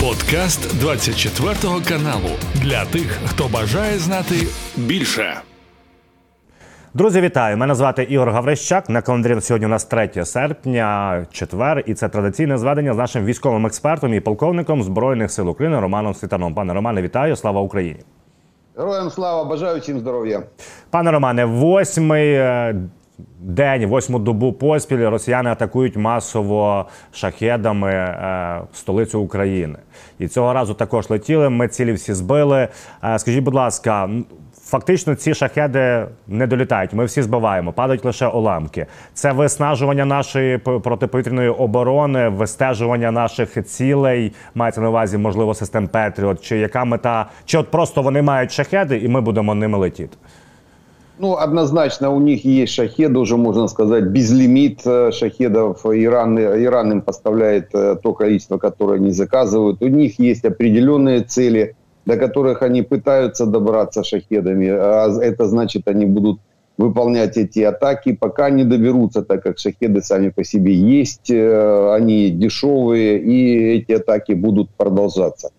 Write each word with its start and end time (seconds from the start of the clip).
Подкаст 0.00 0.80
24 0.80 1.54
каналу 1.88 2.30
для 2.54 2.84
тих, 2.84 3.18
хто 3.26 3.48
бажає 3.48 3.98
знати 3.98 4.34
більше. 4.76 5.34
Друзі, 6.94 7.20
вітаю! 7.20 7.56
Мене 7.56 7.74
звати 7.74 8.02
Ігор 8.02 8.30
Гаврищак. 8.30 8.88
На 8.88 9.02
календарі 9.02 9.40
сьогодні 9.40 9.66
у 9.66 9.70
нас 9.70 9.84
3 9.84 10.24
серпня, 10.24 11.26
четвер, 11.32 11.84
і 11.86 11.94
це 11.94 12.08
традиційне 12.08 12.58
зведення 12.58 12.94
з 12.94 12.96
нашим 12.96 13.24
військовим 13.24 13.66
експертом 13.66 14.14
і 14.14 14.20
полковником 14.20 14.82
Збройних 14.82 15.30
сил 15.30 15.48
України 15.50 15.80
Романом 15.80 16.14
Світаном. 16.14 16.54
Пане 16.54 16.74
Романе, 16.74 17.02
вітаю! 17.02 17.36
Слава 17.36 17.60
Україні! 17.60 18.00
Героям 18.76 19.10
слава, 19.10 19.44
бажаю 19.44 19.80
всім 19.80 19.98
здоров'я. 19.98 20.42
Пане 20.90 21.10
Романе, 21.10 21.44
восьмий 21.44 22.32
е, 22.32 22.74
день, 23.40 23.86
восьму 23.86 24.18
добу 24.18 24.52
поспіль 24.52 25.08
росіяни 25.08 25.50
атакують 25.50 25.96
масово 25.96 26.86
шахедами 27.12 27.90
е, 27.90 28.60
столицю 28.72 29.20
України. 29.20 29.78
І 30.18 30.28
цього 30.28 30.52
разу 30.52 30.74
також 30.74 31.10
летіли. 31.10 31.48
Ми 31.48 31.68
цілі 31.68 31.92
всі 31.92 32.14
збили. 32.14 32.68
Е, 33.04 33.18
скажіть, 33.18 33.44
будь 33.44 33.54
ласка, 33.54 34.10
фактично 34.64 35.14
ці 35.14 35.34
шахеди 35.34 36.06
не 36.28 36.46
долітають. 36.46 36.92
Ми 36.92 37.04
всі 37.04 37.22
збиваємо, 37.22 37.72
падають 37.72 38.04
лише 38.04 38.26
уламки. 38.26 38.86
Це 39.14 39.32
виснажування 39.32 40.04
нашої 40.04 40.58
протиповітряної 40.58 41.48
оборони, 41.48 42.28
вистежування 42.28 43.10
наших 43.10 43.64
цілей. 43.64 44.32
Мається 44.54 44.80
на 44.80 44.88
увазі, 44.88 45.18
можливо, 45.18 45.54
систем 45.54 45.88
Петріот. 45.88 46.40
Чи 46.40 46.58
яка 46.58 46.84
мета? 46.84 47.26
Чи 47.44 47.58
от 47.58 47.70
просто 47.70 48.02
вони 48.02 48.22
мають 48.22 48.52
шахеди, 48.52 48.98
і 48.98 49.08
ми 49.08 49.20
будемо 49.20 49.54
ними 49.54 49.78
летіти? 49.78 50.16
Ну, 51.22 51.36
однозначно, 51.36 52.10
у 52.10 52.18
них 52.18 52.46
есть 52.46 52.72
шахеды, 52.72 53.18
уже 53.18 53.36
можно 53.36 53.68
сказать, 53.68 54.04
безлимит 54.04 54.80
э, 54.86 55.12
шахедов. 55.12 55.84
Иран, 55.84 56.38
Иран 56.38 56.92
им 56.92 57.02
поставляет 57.02 57.74
э, 57.74 57.96
то 58.02 58.14
количество, 58.14 58.56
которое 58.56 58.94
они 58.94 59.10
заказывают. 59.10 59.82
У 59.82 59.88
них 59.88 60.18
есть 60.18 60.46
определенные 60.46 61.20
цели, 61.20 61.76
до 62.06 62.16
которых 62.16 62.62
они 62.62 62.80
пытаются 62.80 63.44
добраться 63.44 64.02
шахедами. 64.02 64.68
А 64.70 65.10
это 65.20 65.46
значит, 65.46 65.88
они 65.88 66.06
будут 66.06 66.40
выполнять 66.78 67.36
эти 67.36 67.60
атаки, 67.60 68.12
пока 68.12 68.48
не 68.48 68.64
доберутся, 68.64 69.20
так 69.20 69.42
как 69.42 69.58
шахеды 69.58 70.00
сами 70.00 70.30
по 70.30 70.42
себе 70.42 70.72
есть, 70.72 71.30
э, 71.30 71.94
они 71.94 72.30
дешевые, 72.30 73.18
и 73.18 73.76
эти 73.76 73.92
атаки 73.92 74.32
будут 74.32 74.70
продолжаться. 74.70 75.50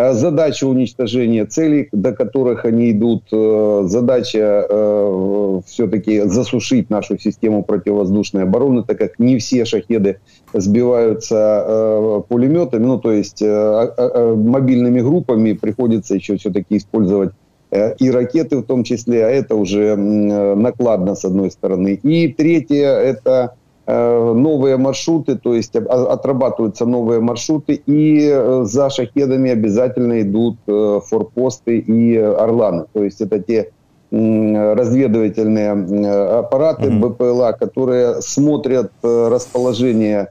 Э, 0.00 0.12
задача 0.14 0.66
уничтожения 0.66 1.44
целей, 1.44 1.88
до 1.92 2.12
которых 2.12 2.64
они 2.64 2.92
идут, 2.92 3.24
э, 3.32 3.82
задача 3.86 4.66
э, 4.68 5.60
все-таки 5.66 6.22
засушить 6.22 6.90
нашу 6.90 7.18
систему 7.18 7.62
противовоздушной 7.62 8.44
обороны, 8.44 8.82
так 8.82 8.98
как 8.98 9.18
не 9.18 9.38
все 9.38 9.64
шахеды 9.64 10.18
сбиваются 10.54 12.24
пулеметами, 12.28 12.86
ну 12.86 12.98
то 12.98 13.12
есть 13.12 13.42
мобильными 13.42 15.00
группами 15.00 15.52
приходится 15.52 16.14
еще 16.14 16.36
все-таки 16.36 16.76
использовать 16.76 17.30
и 17.70 18.10
ракеты 18.10 18.58
в 18.58 18.64
том 18.64 18.82
числе, 18.82 19.24
а 19.24 19.28
это 19.28 19.54
уже 19.54 19.94
накладно 19.96 21.14
с 21.14 21.24
одной 21.24 21.50
стороны. 21.52 22.00
И 22.02 22.28
третье– 22.28 22.86
это 22.86 23.54
Э, 23.54 23.59
новые 23.92 24.76
маршруты, 24.76 25.36
то 25.36 25.54
есть 25.54 25.74
отрабатываются 25.74 26.86
новые 26.86 27.20
маршруты, 27.20 27.74
и 27.74 28.28
э, 28.30 28.62
за 28.64 28.90
шахедами 28.90 29.50
обязательно 29.50 30.20
идут 30.22 30.58
э, 30.66 31.00
форпосты 31.06 31.78
и 31.78 32.16
орланы. 32.16 32.86
То 32.92 33.02
есть 33.04 33.20
это 33.20 33.40
те 33.40 33.70
разведывательные 34.12 35.70
аппараты 36.40 36.88
mm-hmm. 36.88 37.08
БПЛА, 37.10 37.52
которые 37.52 38.20
смотрят 38.22 38.90
расположение 39.02 40.30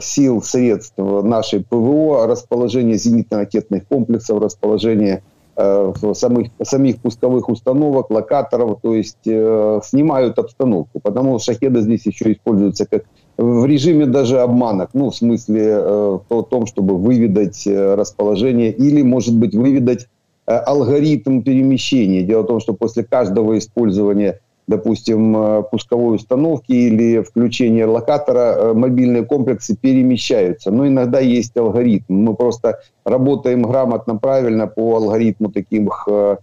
сил, 0.00 0.42
средств 0.42 0.96
нашей 0.96 1.64
ПВО, 1.64 2.28
расположение 2.28 2.96
зенитно-ракетных 2.96 3.88
комплексов, 3.88 4.40
расположение 4.40 5.24
Э, 5.56 5.92
самых, 6.14 6.48
самих 6.64 6.98
пусковых 6.98 7.48
установок, 7.48 8.10
локаторов, 8.10 8.80
то 8.82 8.92
есть 8.92 9.24
э, 9.24 9.80
снимают 9.84 10.36
обстановку. 10.36 10.98
Потому 11.00 11.38
что 11.38 11.52
шахеды 11.52 11.80
здесь 11.82 12.06
еще 12.06 12.32
используются 12.32 12.86
как 12.86 13.04
в 13.36 13.64
режиме 13.64 14.06
даже 14.06 14.40
обманок, 14.40 14.90
ну, 14.94 15.10
в 15.10 15.16
смысле 15.16 15.62
э, 15.64 16.18
в 16.28 16.42
том, 16.44 16.66
чтобы 16.66 16.96
выведать 16.96 17.66
расположение 17.66 18.72
или, 18.72 19.02
может 19.02 19.36
быть, 19.36 19.54
выведать 19.54 20.08
алгоритм 20.46 21.42
перемещения. 21.42 22.22
Дело 22.22 22.42
в 22.42 22.46
том, 22.46 22.60
что 22.60 22.74
после 22.74 23.04
каждого 23.04 23.56
использования 23.56 24.40
допустим, 24.66 25.36
э, 25.36 25.62
пусковой 25.70 26.16
установки 26.16 26.72
или 26.72 27.22
включения 27.22 27.86
локатора, 27.86 28.54
э, 28.56 28.72
мобильные 28.74 29.24
комплексы 29.24 29.76
перемещаются. 29.76 30.70
Но 30.70 30.86
иногда 30.86 31.20
есть 31.20 31.56
алгоритм. 31.56 32.14
Мы 32.14 32.34
просто 32.34 32.80
работаем 33.04 33.62
грамотно, 33.62 34.16
правильно 34.16 34.66
по 34.66 34.96
алгоритму 34.96 35.50
таких 35.50 36.06
э, 36.08 36.36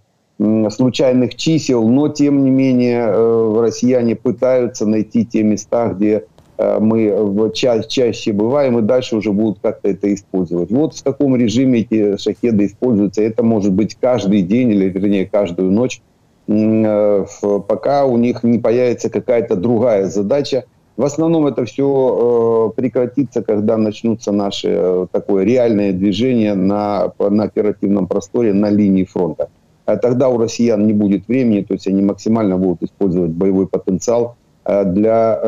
случайных 0.69 1.35
чисел, 1.35 1.87
но 1.87 2.09
тем 2.09 2.43
не 2.43 2.49
менее 2.49 3.61
россияне 3.61 4.15
пытаются 4.15 4.87
найти 4.87 5.23
те 5.23 5.43
места, 5.43 5.89
где 5.89 6.25
мы 6.57 7.51
ча 7.53 7.83
чаще 7.83 8.33
бываем, 8.33 8.79
и 8.79 8.81
дальше 8.81 9.17
уже 9.17 9.31
будут 9.33 9.59
как-то 9.61 9.89
это 9.89 10.11
использовать. 10.11 10.71
Вот 10.71 10.95
в 10.95 11.03
таком 11.03 11.35
режиме 11.35 11.81
эти 11.81 12.17
шахеды 12.17 12.65
используются. 12.65 13.21
Это 13.21 13.43
может 13.43 13.71
быть 13.71 13.95
каждый 14.01 14.41
день 14.41 14.71
или, 14.71 14.89
вернее, 14.89 15.27
каждую 15.27 15.71
ночь 15.71 16.01
пока 17.67 18.05
у 18.05 18.17
них 18.17 18.43
не 18.43 18.59
появится 18.59 19.09
какая-то 19.09 19.55
другая 19.55 20.07
задача. 20.07 20.65
В 20.97 21.03
основном 21.03 21.47
это 21.47 21.65
все 21.65 22.69
э, 22.75 22.75
прекратится, 22.75 23.41
когда 23.41 23.77
начнутся 23.77 24.31
наши 24.31 24.67
э, 24.69 25.07
такое 25.11 25.45
реальное 25.45 25.93
движение 25.93 26.53
на, 26.53 27.13
на 27.17 27.43
оперативном 27.43 28.07
просторе 28.07 28.53
на 28.53 28.69
линии 28.69 29.05
фронта. 29.05 29.49
А 29.85 29.97
тогда 29.97 30.29
у 30.29 30.37
россиян 30.37 30.85
не 30.85 30.93
будет 30.93 31.27
времени, 31.27 31.61
то 31.61 31.73
есть 31.73 31.87
они 31.87 32.01
максимально 32.01 32.57
будут 32.57 32.83
использовать 32.83 33.31
боевой 33.31 33.67
потенциал 33.67 34.35
для 34.63 35.39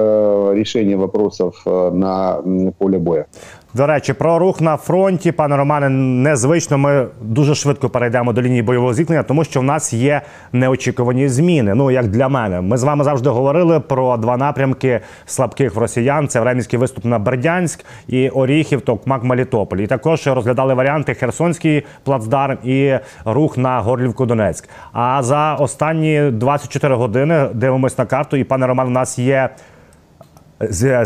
решения 0.56 0.97
вопросов 0.97 1.62
на 1.66 2.41
поле 2.80 2.97
боя. 2.97 3.28
До 3.75 3.88
речі, 3.88 4.13
про 4.13 4.39
рух 4.39 4.61
на 4.61 4.78
фронті, 4.78 5.31
пане 5.31 5.57
Романе, 5.57 5.89
незвично. 5.89 6.78
Ми 6.78 7.07
дуже 7.22 7.56
швидко 7.56 7.89
перейдемо 7.89 8.34
до 8.34 8.41
лінії 8.41 8.61
бойового 8.61 8.94
зіткнення, 8.94 9.23
тому 9.23 9.44
що 9.44 9.59
в 9.59 9.63
нас 9.63 9.94
є 9.94 10.22
неочікувані 10.51 11.29
зміни. 11.29 11.75
Ну 11.75 11.91
як 11.91 12.07
для 12.07 12.29
мене, 12.29 12.61
ми 12.61 12.78
з 12.78 12.84
вами 12.84 13.03
завжди 13.03 13.29
говорили 13.29 13.79
про 13.79 14.17
два 14.17 14.38
напрямки 14.38 15.00
слабких 15.25 15.75
росіян: 15.75 16.28
це 16.28 16.39
временський 16.39 16.79
виступ 16.79 17.06
на 17.06 17.19
Бердянськ 17.19 17.85
і 18.07 18.29
Оріхів, 18.29 18.81
Токмак, 18.81 19.23
Мелітополь. 19.23 19.78
І 19.78 19.88
також 19.88 20.28
розглядали 20.28 20.73
варіанти 20.73 21.13
Херсонський 21.13 21.85
плацдарм 22.03 22.57
і 22.63 22.94
рух 23.25 23.57
на 23.57 23.79
Горлівку 23.79 24.25
Донецьк. 24.25 24.69
А 24.91 25.23
за 25.23 25.55
останні 25.55 26.31
24 26.31 26.95
години 26.95 27.47
дивимось 27.53 27.97
на 27.97 28.05
карту, 28.05 28.38
і 28.38 28.44
пане 28.44 28.67
Роман, 28.67 28.88
у 28.88 28.91
нас 28.91 29.19
є 29.19 29.50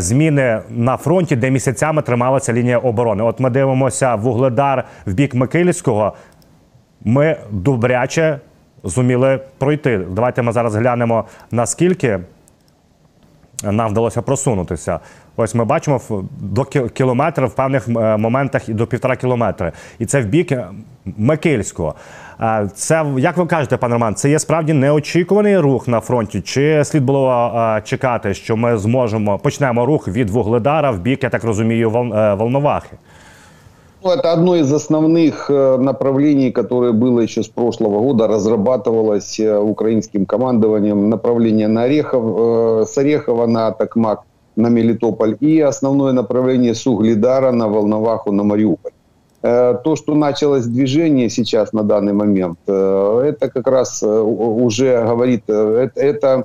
зміни 0.00 0.60
на 0.70 0.96
фронті, 0.96 1.36
де 1.36 1.50
місяцями 1.50 2.02
трималася 2.02 2.52
лінія 2.52 2.78
оборони. 2.78 3.22
От 3.22 3.40
ми 3.40 3.50
дивимося 3.50 4.14
вугледар 4.14 4.84
в 5.06 5.12
бік 5.12 5.34
Микилівського. 5.34 6.12
Ми 7.04 7.36
добряче 7.50 8.38
зуміли 8.84 9.40
пройти. 9.58 9.98
Давайте 9.98 10.42
ми 10.42 10.52
зараз 10.52 10.74
глянемо 10.74 11.24
наскільки 11.50 12.18
нам 13.64 13.90
вдалося 13.90 14.22
просунутися. 14.22 15.00
Ось 15.36 15.54
ми 15.54 15.64
бачимо 15.64 16.00
до 16.40 16.64
кілометра 16.64 17.46
в 17.46 17.54
певних 17.54 17.88
е, 17.88 18.16
моментах 18.16 18.68
і 18.68 18.74
до 18.74 18.86
півтора 18.86 19.16
кілометри. 19.16 19.72
І 19.98 20.06
це 20.06 20.20
в 20.20 20.24
бік 20.24 20.52
Микильського. 21.04 21.94
Е, 22.41 22.69
це 22.75 23.05
як 23.17 23.37
ви 23.37 23.45
кажете, 23.45 23.77
пане 23.77 23.93
Роман, 23.93 24.15
це 24.15 24.29
є 24.29 24.39
справді 24.39 24.73
неочікуваний 24.73 25.57
рух 25.57 25.87
на 25.87 25.99
фронті? 25.99 26.41
Чи 26.41 26.83
слід 26.85 27.03
було 27.03 27.51
е, 27.55 27.81
чекати, 27.85 28.33
що 28.33 28.55
ми 28.55 28.77
зможемо 28.77 29.37
почнемо 29.37 29.85
рух 29.85 30.07
від 30.07 30.29
Вугледара 30.29 30.91
в 30.91 30.99
бік, 30.99 31.23
я 31.23 31.29
так 31.29 31.43
розумію, 31.43 31.89
Волновахи? 32.37 32.97
Ну, 34.05 34.11
это 34.11 34.33
одно 34.33 34.55
из 34.57 34.73
основных 34.73 35.49
направлений, 35.79 36.51
которое 36.51 36.91
было 36.91 37.21
еще 37.21 37.41
с 37.41 37.47
прошлого 37.47 37.99
года, 37.99 38.27
разрабатывалось 38.27 39.39
украинским 39.39 40.25
командованием. 40.25 41.09
Направление 41.09 41.69
на 41.69 41.83
Орехов, 41.83 42.85
с 42.89 42.97
Орехова 42.97 43.47
на 43.47 43.71
Токмак 43.71 44.19
на 44.55 44.69
Мелитополь 44.69 45.37
и 45.39 45.59
основное 45.59 46.11
направление 46.11 46.75
с 46.75 46.85
Угледара 46.87 47.51
на 47.51 47.67
Волноваху 47.67 48.31
на 48.31 48.43
Мариуполь. 48.43 48.91
Э, 49.40 49.76
то, 49.84 49.94
что 49.94 50.14
началось 50.14 50.64
движение 50.64 51.30
сейчас 51.30 51.72
на 51.72 51.84
данный 51.84 52.12
момент, 52.12 52.58
э, 52.66 53.22
это 53.26 53.48
как 53.48 53.68
раз 53.68 54.02
э, 54.02 54.06
уже 54.06 55.00
говорит, 55.04 55.44
это 55.48 56.44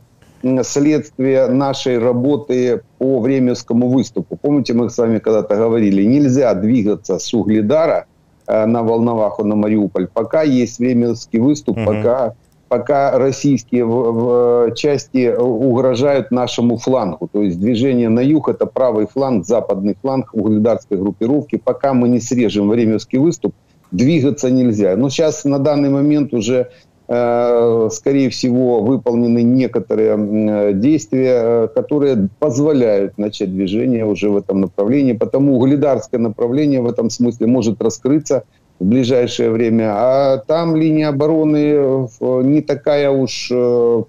следствие 0.63 1.47
нашей 1.47 1.97
работы 1.97 2.81
по 2.99 3.19
Временскому 3.19 3.87
выступу. 3.87 4.35
Помните, 4.35 4.73
мы 4.73 4.89
с 4.89 4.97
вами 4.97 5.19
когда-то 5.19 5.55
говорили, 5.55 6.03
нельзя 6.03 6.53
двигаться 6.53 7.17
с 7.17 7.33
Угледара 7.33 8.05
на 8.45 8.83
Волноваху 8.83 9.45
на 9.45 9.55
Мариуполь, 9.55 10.07
пока 10.13 10.43
есть 10.43 10.79
Временский 10.79 11.39
выступ, 11.39 11.77
угу. 11.77 11.85
пока 11.85 12.33
пока 12.73 13.19
российские 13.19 13.85
в, 13.85 14.71
в 14.71 14.73
части 14.73 15.31
угрожают 15.31 16.31
нашему 16.31 16.77
флангу. 16.77 17.29
То 17.31 17.43
есть 17.43 17.59
движение 17.59 18.09
на 18.09 18.19
юг– 18.19 18.49
это 18.49 18.65
правый 18.65 19.05
фланг, 19.05 19.45
западный 19.45 19.95
фланг 20.01 20.33
угледарской 20.33 20.97
группировки. 20.97 21.61
Пока 21.63 21.93
мы 21.93 22.09
не 22.09 22.19
срежем 22.19 22.69
временский 22.69 23.19
выступ, 23.19 23.53
двигаться 23.91 24.49
нельзя. 24.49 24.95
Но 24.97 25.09
сейчас 25.11 25.45
на 25.45 25.59
данный 25.59 25.89
момент 25.89 26.33
уже 26.33 26.69
Э, 27.05 27.89
скорее 27.91 28.29
всего, 28.29 28.81
выполнены 28.81 29.43
некоторые 29.43 30.73
действия, 30.73 31.41
э, 31.43 31.67
которые 31.67 32.29
позволяют 32.39 33.17
начать 33.17 33.53
движение 33.53 34.05
уже 34.05 34.29
в 34.29 34.37
этом 34.37 34.61
направлении. 34.61 35.13
Потому 35.13 35.57
угледарское 35.57 36.19
направление 36.19 36.81
в 36.81 36.87
этом 36.87 37.09
смысле 37.09 37.47
может 37.47 37.81
раскрыться 37.81 38.45
в 38.79 38.85
ближайшее 38.85 39.49
время. 39.51 39.91
А 39.95 40.37
там 40.37 40.75
линия 40.75 41.09
обороны 41.09 41.57
э, 41.57 42.07
не 42.43 42.61
такая 42.61 43.09
уж 43.09 43.51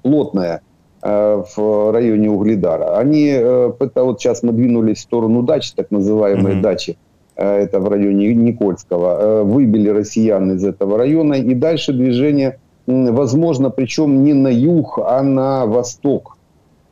плотная 0.02 0.60
в 1.02 1.92
районе 1.92 2.30
Угледара. 2.30 2.96
Они, 2.96 3.26
это 3.26 4.04
вот 4.04 4.20
сейчас 4.20 4.42
мы 4.42 4.52
двинулись 4.52 4.98
в 4.98 5.02
сторону 5.02 5.42
дачи, 5.42 5.72
так 5.76 5.90
называемой 5.90 6.54
mm-hmm. 6.54 6.60
дачи, 6.62 6.96
это 7.36 7.78
в 7.78 7.88
районе 7.90 8.34
Никольского, 8.34 9.42
выбили 9.44 9.90
россиян 9.90 10.52
из 10.52 10.64
этого 10.64 10.96
района, 10.96 11.34
и 11.34 11.52
дальше 11.52 11.92
движение 11.92 12.58
возможно, 12.86 13.68
причем 13.68 14.24
не 14.24 14.32
на 14.32 14.48
юг, 14.48 14.98
а 14.98 15.22
на 15.22 15.66
восток, 15.66 16.33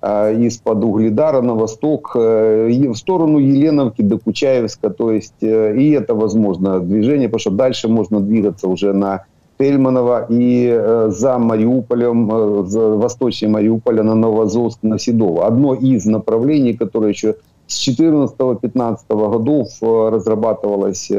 из-под 0.02 0.84
Угледара 0.84 1.43
на 1.43 1.54
восток, 1.54 2.16
э, 2.16 2.88
в 2.88 2.96
сторону 2.96 3.38
Еленовки 3.38 4.02
до 4.02 4.19
Кучаевска, 4.19 4.90
то 4.90 5.12
есть 5.12 5.43
э, 5.43 5.76
и 5.76 5.90
это 5.93 6.14
возможно 6.14 6.81
движение, 6.81 7.28
потому 7.28 7.40
что 7.40 7.50
дальше 7.50 7.88
можно 7.88 8.20
двигаться 8.20 8.66
уже 8.66 8.93
на 8.93 9.26
Тельманова 9.58 10.26
и 10.28 10.69
э, 10.69 11.10
за 11.10 11.38
Мариуполем, 11.38 12.26
восточнее 12.26 13.52
Мариуполя 13.52 14.02
на 14.02 14.16
Новозовск, 14.16 14.82
на 14.82 14.99
Седово. 14.99 15.46
Одно 15.46 15.75
из 15.75 16.04
направлений, 16.04 16.75
которое 16.75 17.10
еще 17.10 17.37
с 17.69 17.88
14-15 17.88 18.96
годов 19.08 19.69
разрабатывалось 19.81 21.12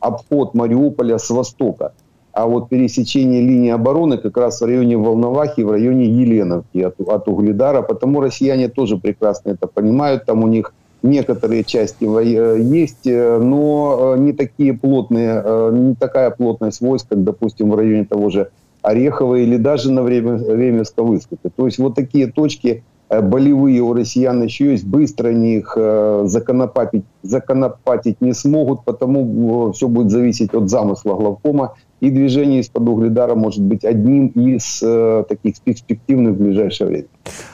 обход 0.00 0.52
Мариуполя 0.52 1.16
с 1.16 1.30
востока 1.30 1.92
а 2.36 2.44
вот 2.44 2.68
пересечение 2.68 3.40
линии 3.40 3.70
обороны 3.70 4.18
как 4.18 4.36
раз 4.36 4.60
в 4.60 4.64
районе 4.66 4.98
Волновахи, 4.98 5.62
в 5.62 5.70
районе 5.70 6.04
Еленовки 6.04 6.80
от, 6.80 7.00
от 7.00 7.28
Угледара. 7.28 7.80
Потому 7.80 8.20
россияне 8.20 8.68
тоже 8.68 8.98
прекрасно 8.98 9.52
это 9.52 9.66
понимают. 9.66 10.26
Там 10.26 10.44
у 10.44 10.46
них 10.46 10.74
некоторые 11.02 11.64
части 11.64 12.04
э, 12.04 12.60
есть, 12.60 13.06
э, 13.06 13.38
но 13.38 14.16
э, 14.16 14.18
не 14.18 14.34
такие 14.34 14.74
плотные, 14.74 15.42
не 15.72 15.94
такая 15.94 16.30
плотность 16.30 16.82
войск, 16.82 17.08
как, 17.08 17.24
допустим, 17.24 17.70
в 17.70 17.74
районе 17.74 18.04
того 18.04 18.28
же 18.28 18.50
Орехова 18.82 19.36
или 19.36 19.56
даже 19.56 19.90
на 19.90 20.02
время 20.02 20.34
Временского 20.34 21.06
выскока. 21.06 21.48
То 21.48 21.64
есть 21.64 21.78
вот 21.78 21.94
такие 21.94 22.26
точки 22.26 22.84
болевые 23.08 23.80
у 23.80 23.94
россиян 23.94 24.42
еще 24.42 24.72
есть, 24.72 24.84
быстро 24.84 25.28
они 25.28 25.56
их 25.56 25.78
законопатить, 26.24 27.04
законопатить 27.22 28.20
не 28.20 28.34
смогут, 28.34 28.84
потому 28.84 29.72
все 29.72 29.88
будет 29.88 30.10
зависеть 30.10 30.52
от 30.54 30.68
замысла 30.68 31.14
главкома 31.14 31.74
и 32.00 32.10
движение 32.10 32.60
из-под 32.60 32.88
Угледара 32.88 33.34
может 33.34 33.62
быть 33.62 33.84
одним 33.84 34.26
із 34.34 34.82
е, 34.82 35.24
таких 35.28 35.54
перспективних 35.64 36.32
в 36.32 36.36
ближайшее 36.36 36.90
время. 36.90 37.06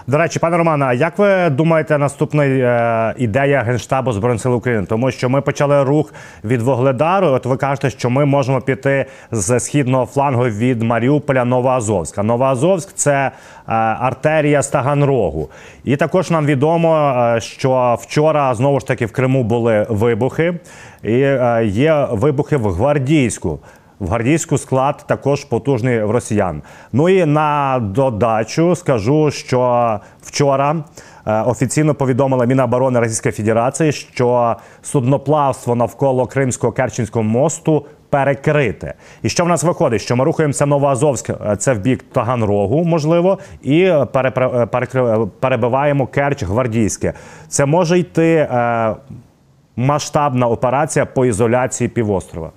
До 0.06 0.18
речі, 0.18 0.38
пане 0.38 0.56
Романе, 0.56 0.84
а 0.84 0.92
як 0.92 1.18
ви 1.18 1.50
думаєте, 1.50 1.98
наступна 1.98 2.44
е, 2.44 3.14
ідея 3.18 3.60
Генштабу 3.60 4.12
Збройних 4.12 4.42
сил 4.42 4.54
України? 4.54 4.86
Тому 4.88 5.10
що 5.10 5.28
ми 5.28 5.40
почали 5.40 5.82
рух 5.82 6.14
від 6.44 6.62
Вогледару. 6.62 7.26
От 7.26 7.46
ви 7.46 7.56
кажете, 7.56 7.90
що 7.90 8.10
ми 8.10 8.24
можемо 8.24 8.60
піти 8.60 9.06
з 9.30 9.60
східного 9.60 10.06
флангу 10.06 10.42
від 10.42 10.82
Маріуполя 10.82 11.44
Новоазовська. 11.44 12.22
Новоазовськ 12.22 12.92
це 12.94 13.12
е, 13.12 13.30
артерія 14.00 14.62
Стаганрогу. 14.62 15.48
І 15.84 15.96
також 15.96 16.30
нам 16.30 16.46
відомо, 16.46 17.14
е, 17.36 17.40
що 17.40 17.98
вчора 18.00 18.54
знову 18.54 18.80
ж 18.80 18.86
таки 18.86 19.06
в 19.06 19.12
Криму 19.12 19.44
були 19.44 19.86
вибухи, 19.88 20.54
і 21.02 21.18
є 21.64 22.06
вибухи 22.10 22.56
в 22.56 22.66
Гвардійську. 22.66 23.58
В 24.02 24.06
гвардійську 24.06 24.58
склад 24.58 25.04
також 25.06 25.44
потужний 25.44 26.02
в 26.02 26.10
росіян. 26.10 26.62
Ну 26.92 27.08
і 27.08 27.24
на 27.24 27.78
додачу 27.82 28.76
скажу, 28.76 29.30
що 29.30 30.00
вчора 30.22 30.76
е, 31.26 31.42
офіційно 31.42 31.94
повідомила 31.94 32.46
Міноборони 32.46 33.00
Російської 33.00 33.32
Федерації, 33.32 33.92
що 33.92 34.56
судноплавство 34.82 35.74
навколо 35.74 36.26
Кримського 36.26 36.72
Керченського 36.72 37.22
мосту 37.22 37.86
перекрите. 38.10 38.94
І 39.22 39.28
що 39.28 39.44
в 39.44 39.48
нас 39.48 39.64
виходить? 39.64 40.00
Що 40.02 40.16
ми 40.16 40.24
рухаємося 40.24 40.66
Новоазовськ, 40.66 41.30
е, 41.30 41.56
це 41.56 41.72
в 41.72 41.78
бік 41.78 42.04
Таганрогу, 42.12 42.84
можливо, 42.84 43.38
і 43.62 43.82
е, 43.82 44.06
перебиваємо 45.40 46.06
Керч 46.06 46.42
Гвардійське. 46.42 47.12
Це 47.48 47.66
може 47.66 47.98
йти 47.98 48.48
масштабна 49.76 50.48
операція 50.48 51.06
по 51.06 51.26
ізоляції 51.26 51.88
півострова. 51.88 52.50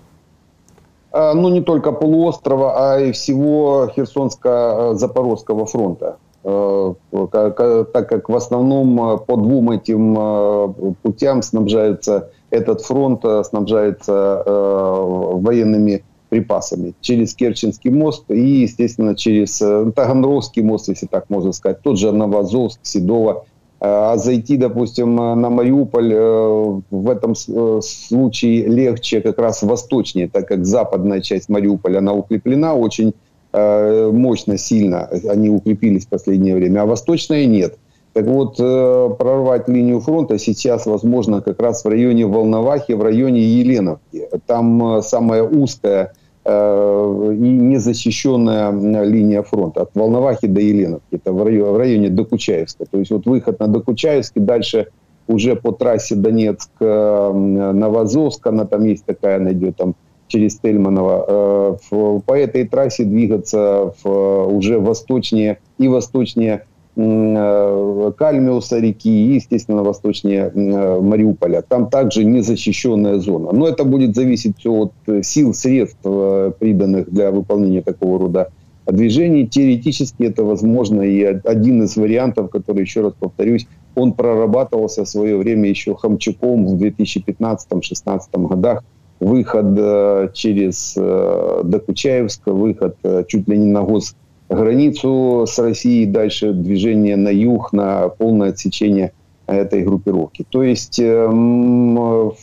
А, 1.17 1.33
ну, 1.33 1.47
не 1.47 1.62
только 1.62 1.94
полуострова, 1.94 2.73
а 2.75 3.00
и 3.00 3.13
всего 3.13 3.89
Херсонско-Запорожского 3.95 5.65
фронта. 5.65 6.17
А, 6.44 6.94
так 7.31 8.09
как 8.09 8.27
в 8.27 8.35
основном 8.35 9.19
по 9.25 9.38
двум 9.38 9.71
этим 9.71 10.95
путям 11.01 11.41
снабжается 11.41 12.31
этот 12.50 12.81
фронт, 12.81 13.23
снабжается 13.45 14.44
военными 14.45 16.03
припасами 16.27 16.94
через 17.00 17.33
Керченский 17.33 17.91
мост 17.91 18.29
и, 18.29 18.63
естественно, 18.63 19.15
через 19.15 19.57
Таганрогский 19.59 20.63
мост, 20.63 20.89
если 20.89 21.06
так 21.06 21.29
можно 21.29 21.53
сказать, 21.53 21.81
тот 21.81 21.97
же 21.97 22.12
Новозовск, 22.12 22.81
Седово, 22.83 23.45
а 23.80 24.18
зайти, 24.18 24.57
допустим, 24.57 25.16
на 25.16 25.50
Мариуполь 25.50 26.13
э, 26.13 26.81
в 26.89 27.10
этом 27.10 27.33
э, 27.33 27.81
случае 27.81 28.68
легче 28.68 29.22
как 29.22 29.38
раз 29.38 29.63
восточнее, 29.63 30.30
так 30.30 30.48
как 30.48 30.66
западная 30.66 31.22
часть 31.22 31.50
Мариуполя, 31.50 31.98
она 32.00 32.13
укреплена 32.13 32.74
очень 32.74 33.13
э, 33.51 34.10
мощно, 34.12 34.57
сильно. 34.57 35.10
Они 35.30 35.50
укрепились 35.50 36.06
в 36.06 36.10
последнее 36.10 36.56
время, 36.56 36.81
а 36.81 36.86
восточная 36.86 37.45
нет. 37.45 37.77
Так 38.13 38.27
вот, 38.27 38.56
прорвать 38.56 39.68
линию 39.68 40.00
фронта 40.00 40.39
сейчас 40.39 40.86
возможно 40.86 41.42
как 41.42 41.62
раз 41.62 41.83
в 41.83 41.89
районе 41.89 42.25
Волновахи, 42.25 42.94
в 42.94 43.04
районе 43.04 43.42
Еленовки. 43.42 44.30
Там 44.45 45.01
самая 45.01 45.44
узкая 45.44 46.13
и 46.45 46.50
незащищенная 46.50 49.03
линия 49.03 49.42
фронта 49.42 49.81
от 49.83 49.92
Волновахи 49.95 50.47
до 50.47 50.59
Еленовки, 50.62 51.15
это 51.15 51.33
в 51.33 51.44
районе, 51.44 51.71
в 51.71 51.77
районе 51.77 52.09
Докучаевска. 52.09 52.86
То 52.86 53.00
есть 53.00 53.09
вот 53.12 53.25
выход 53.25 53.59
на 53.59 53.68
Докучаевский, 53.68 54.42
дальше 54.42 54.88
уже 55.27 55.56
по 55.56 55.71
трассе 55.71 56.13
Донецк-Новозовск, 56.15 58.47
она 58.47 58.65
там 58.65 58.86
есть 58.86 59.06
такая, 59.06 59.38
она 59.38 59.53
идет 59.53 59.77
там 59.77 59.95
через 60.27 60.59
Тельманово. 60.59 61.25
Э, 61.27 61.77
по 62.25 62.38
этой 62.38 62.67
трассе 62.67 63.05
двигаться 63.05 63.93
уже 64.03 64.79
восточнее 64.79 65.58
и 65.79 65.88
восточнее 65.88 66.58
Э, 66.58 66.60
Кальмиуса 66.96 68.80
реки 68.80 69.10
и, 69.10 69.36
естественно, 69.36 69.84
восточнее 69.84 70.50
э, 70.54 71.00
Мариуполя. 71.02 71.62
Там 71.62 71.90
также 71.90 72.24
незащищенная 72.24 73.20
зона. 73.20 73.52
Но 73.52 73.68
это 73.68 73.84
будет 73.84 74.16
зависеть 74.16 74.66
от 74.66 74.94
э, 75.08 75.22
сил, 75.22 75.54
средств, 75.54 76.00
приданных 76.02 77.12
для 77.12 77.32
выполнения 77.32 77.82
такого 77.82 78.20
рода 78.20 78.50
движений. 78.86 79.46
Теоретически 79.46 80.24
это 80.24 80.46
возможно. 80.46 81.02
И 81.02 81.22
один 81.22 81.84
из 81.84 81.98
вариантов, 81.98 82.50
который, 82.50 82.84
еще 82.84 83.02
раз 83.02 83.14
повторюсь, 83.20 83.68
он 83.96 84.14
прорабатывался 84.14 85.04
в 85.04 85.10
свое 85.10 85.36
время 85.36 85.70
еще 85.70 85.96
Хамчуком 85.96 86.66
в 86.66 86.82
2015-2016 86.82 88.48
годах. 88.48 88.86
Выход 89.20 90.34
через 90.34 90.94
Докучаевск, 90.96 92.48
выход 92.48 92.98
чуть 93.28 93.48
ли 93.48 93.58
не 93.58 93.66
на 93.66 93.82
гос 93.82 94.14
границу 94.50 95.46
с 95.48 95.58
Россией, 95.60 96.06
дальше 96.06 96.54
движение 96.54 97.16
на 97.16 97.30
юг, 97.30 97.74
на 97.74 98.10
полное 98.10 98.50
отсечение 98.50 99.12
этой 99.48 99.84
группировки. 99.84 100.46
То 100.50 100.64
есть 100.64 101.00
эм, 101.00 101.98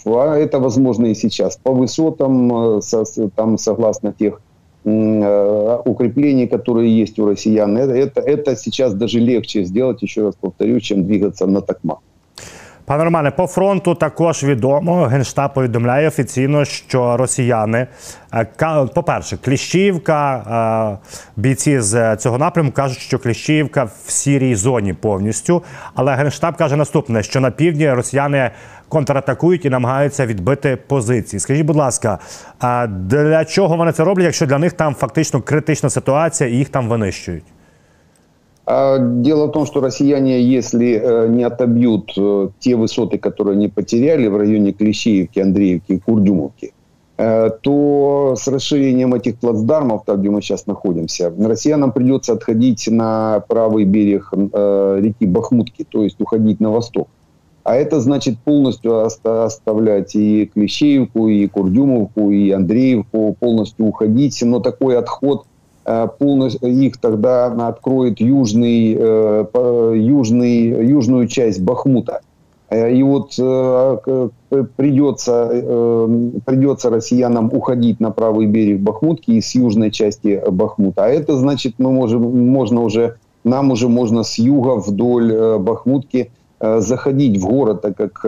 а 0.06 0.36
это 0.36 0.60
возможно 0.60 1.06
и 1.06 1.14
сейчас. 1.14 1.56
По 1.56 1.72
высотам, 1.72 2.78
э, 2.78 2.80
там 3.34 3.58
согласно 3.58 4.12
тех 4.12 4.40
э, 4.84 5.78
укреплений, 5.84 6.46
которые 6.46 6.96
есть 6.96 7.18
у 7.18 7.26
россиян, 7.26 7.76
это, 7.76 7.92
это, 7.92 8.20
это 8.20 8.56
сейчас 8.56 8.94
даже 8.94 9.18
легче 9.18 9.64
сделать, 9.64 10.02
еще 10.02 10.22
раз 10.22 10.34
повторю, 10.40 10.80
чем 10.80 11.04
двигаться 11.04 11.46
на 11.46 11.60
Токмак. 11.60 11.98
Пане 12.92 13.04
Романе, 13.04 13.30
по 13.30 13.46
фронту 13.46 13.94
також 13.94 14.44
відомо. 14.44 15.04
Генштаб 15.04 15.54
повідомляє 15.54 16.08
офіційно, 16.08 16.64
що 16.64 17.16
росіяни, 17.16 17.86
е, 18.34 18.46
по-перше, 18.94 19.36
Кліщівка, 19.36 20.98
е, 21.02 21.08
бійці 21.36 21.80
з 21.80 22.16
цього 22.16 22.38
напрямку 22.38 22.72
кажуть, 22.72 22.98
що 22.98 23.18
Кліщівка 23.18 23.84
в 23.84 24.10
сірій 24.10 24.54
зоні 24.54 24.92
повністю. 24.92 25.62
Але 25.94 26.14
Генштаб 26.14 26.56
каже 26.56 26.76
наступне: 26.76 27.22
що 27.22 27.40
на 27.40 27.50
півдні 27.50 27.92
росіяни 27.92 28.50
контратакують 28.88 29.64
і 29.64 29.70
намагаються 29.70 30.26
відбити 30.26 30.76
позиції. 30.76 31.40
Скажіть, 31.40 31.66
будь 31.66 31.76
ласка, 31.76 32.18
для 32.88 33.44
чого 33.44 33.76
вони 33.76 33.92
це 33.92 34.04
роблять, 34.04 34.24
якщо 34.24 34.46
для 34.46 34.58
них 34.58 34.72
там 34.72 34.94
фактично 34.94 35.40
критична 35.40 35.90
ситуація 35.90 36.50
і 36.50 36.52
їх 36.52 36.68
там 36.68 36.88
винищують? 36.88 37.44
Дело 38.72 39.46
в 39.48 39.52
том, 39.52 39.66
что 39.66 39.80
россияне, 39.80 40.40
если 40.40 40.98
э, 41.02 41.28
не 41.28 41.42
отобьют 41.42 42.12
э, 42.16 42.48
те 42.58 42.74
высоты, 42.74 43.18
которые 43.18 43.54
они 43.54 43.68
потеряли 43.68 44.28
в 44.28 44.36
районе 44.36 44.72
Клещеевки, 44.72 45.40
Андреевки 45.40 45.92
и 45.92 45.98
Курдюмовки, 45.98 46.72
э, 47.18 47.50
то 47.60 48.34
с 48.38 48.48
расширением 48.48 49.14
этих 49.14 49.38
плацдармов, 49.38 50.04
там, 50.06 50.20
где 50.20 50.30
мы 50.30 50.40
сейчас 50.40 50.66
находимся, 50.66 51.30
россиянам 51.38 51.92
придется 51.92 52.32
отходить 52.32 52.88
на 52.88 53.40
правый 53.48 53.84
берег 53.84 54.32
реки 54.32 55.26
Бахмутки, 55.26 55.84
то 55.86 56.02
есть 56.04 56.20
уходить 56.20 56.60
на 56.60 56.70
восток. 56.70 57.08
А 57.64 57.76
это 57.76 58.00
значит 58.00 58.38
полностью 58.38 59.04
оставлять 59.22 60.16
и 60.16 60.46
Клещеевку, 60.46 61.28
и 61.28 61.46
Курдюмовку, 61.46 62.30
и 62.30 62.50
Андреевку, 62.50 63.36
полностью 63.38 63.86
уходить. 63.86 64.42
Но 64.42 64.60
такой 64.60 64.98
отход 64.98 65.44
полностью 65.84 66.68
их 66.68 66.96
тогда 66.98 67.46
откроет 67.46 68.20
южный, 68.20 68.96
э, 68.98 69.92
южный, 69.96 70.86
южную 70.86 71.26
часть 71.26 71.60
Бахмута. 71.62 72.20
Э, 72.70 72.92
и 72.92 73.02
вот 73.02 73.32
придется, 74.76 75.48
придется 76.44 76.90
россиянам 76.90 77.50
уходить 77.52 78.00
на 78.00 78.10
правый 78.10 78.46
берег 78.46 78.80
Бахмутки 78.80 79.32
из 79.32 79.54
южной 79.54 79.90
части 79.90 80.40
Бахмута. 80.48 81.04
А 81.04 81.08
это 81.08 81.36
значит, 81.36 81.74
мы 81.78 81.90
можем, 81.90 82.48
можно 82.48 82.82
уже, 82.82 83.16
нам 83.44 83.72
уже 83.72 83.88
можно 83.88 84.22
с 84.22 84.38
юга 84.38 84.76
вдоль 84.76 85.58
Бахмутки 85.58 86.30
заходить 86.60 87.40
в 87.40 87.46
город, 87.48 87.82
так 87.82 87.96
как 87.96 88.24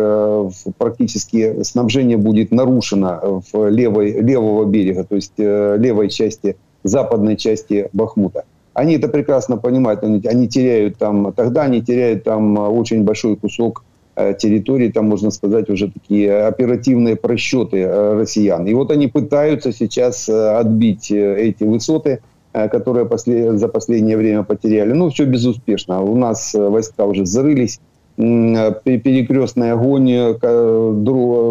практически 0.77 1.63
снабжение 1.63 2.17
будет 2.17 2.51
нарушено 2.51 3.43
в 3.53 3.69
левой, 3.69 4.21
левого 4.21 4.65
берега, 4.65 5.05
то 5.05 5.15
есть 5.15 5.35
левой 5.39 6.09
части 6.11 6.57
западной 6.85 7.37
части 7.37 7.89
Бахмута. 7.93 8.45
Они 8.75 8.95
это 8.97 9.09
прекрасно 9.09 9.57
понимают, 9.57 10.03
они, 10.03 10.21
они 10.27 10.49
теряют 10.49 10.99
там, 10.99 11.33
тогда 11.33 11.63
они 11.63 11.81
теряют 11.81 12.25
там 12.25 12.59
очень 12.59 13.05
большой 13.05 13.37
кусок 13.37 13.85
э, 14.17 14.35
территории, 14.37 14.91
там, 14.91 15.09
можно 15.09 15.31
сказать, 15.31 15.71
уже 15.71 15.91
такие 15.91 16.45
оперативные 16.45 17.15
просчеты 17.15 17.79
э, 17.79 18.15
россиян. 18.15 18.67
И 18.67 18.75
вот 18.75 18.91
они 18.91 19.07
пытаются 19.07 19.73
сейчас 19.73 20.29
э, 20.29 20.57
отбить 20.57 21.11
эти 21.11 21.65
высоты, 21.65 22.21
которые 22.53 23.07
после, 23.07 23.57
за 23.59 23.67
последнее 23.67 24.17
время 24.17 24.45
потеряли. 24.45 24.93
Ну, 24.93 25.11
все 25.11 25.25
безуспешно. 25.25 26.03
У 26.03 26.17
нас 26.17 26.55
войска 26.55 27.05
уже 27.05 27.27
зарылись, 27.27 27.81
перекрестный 28.17 29.73
огонь, 29.73 30.37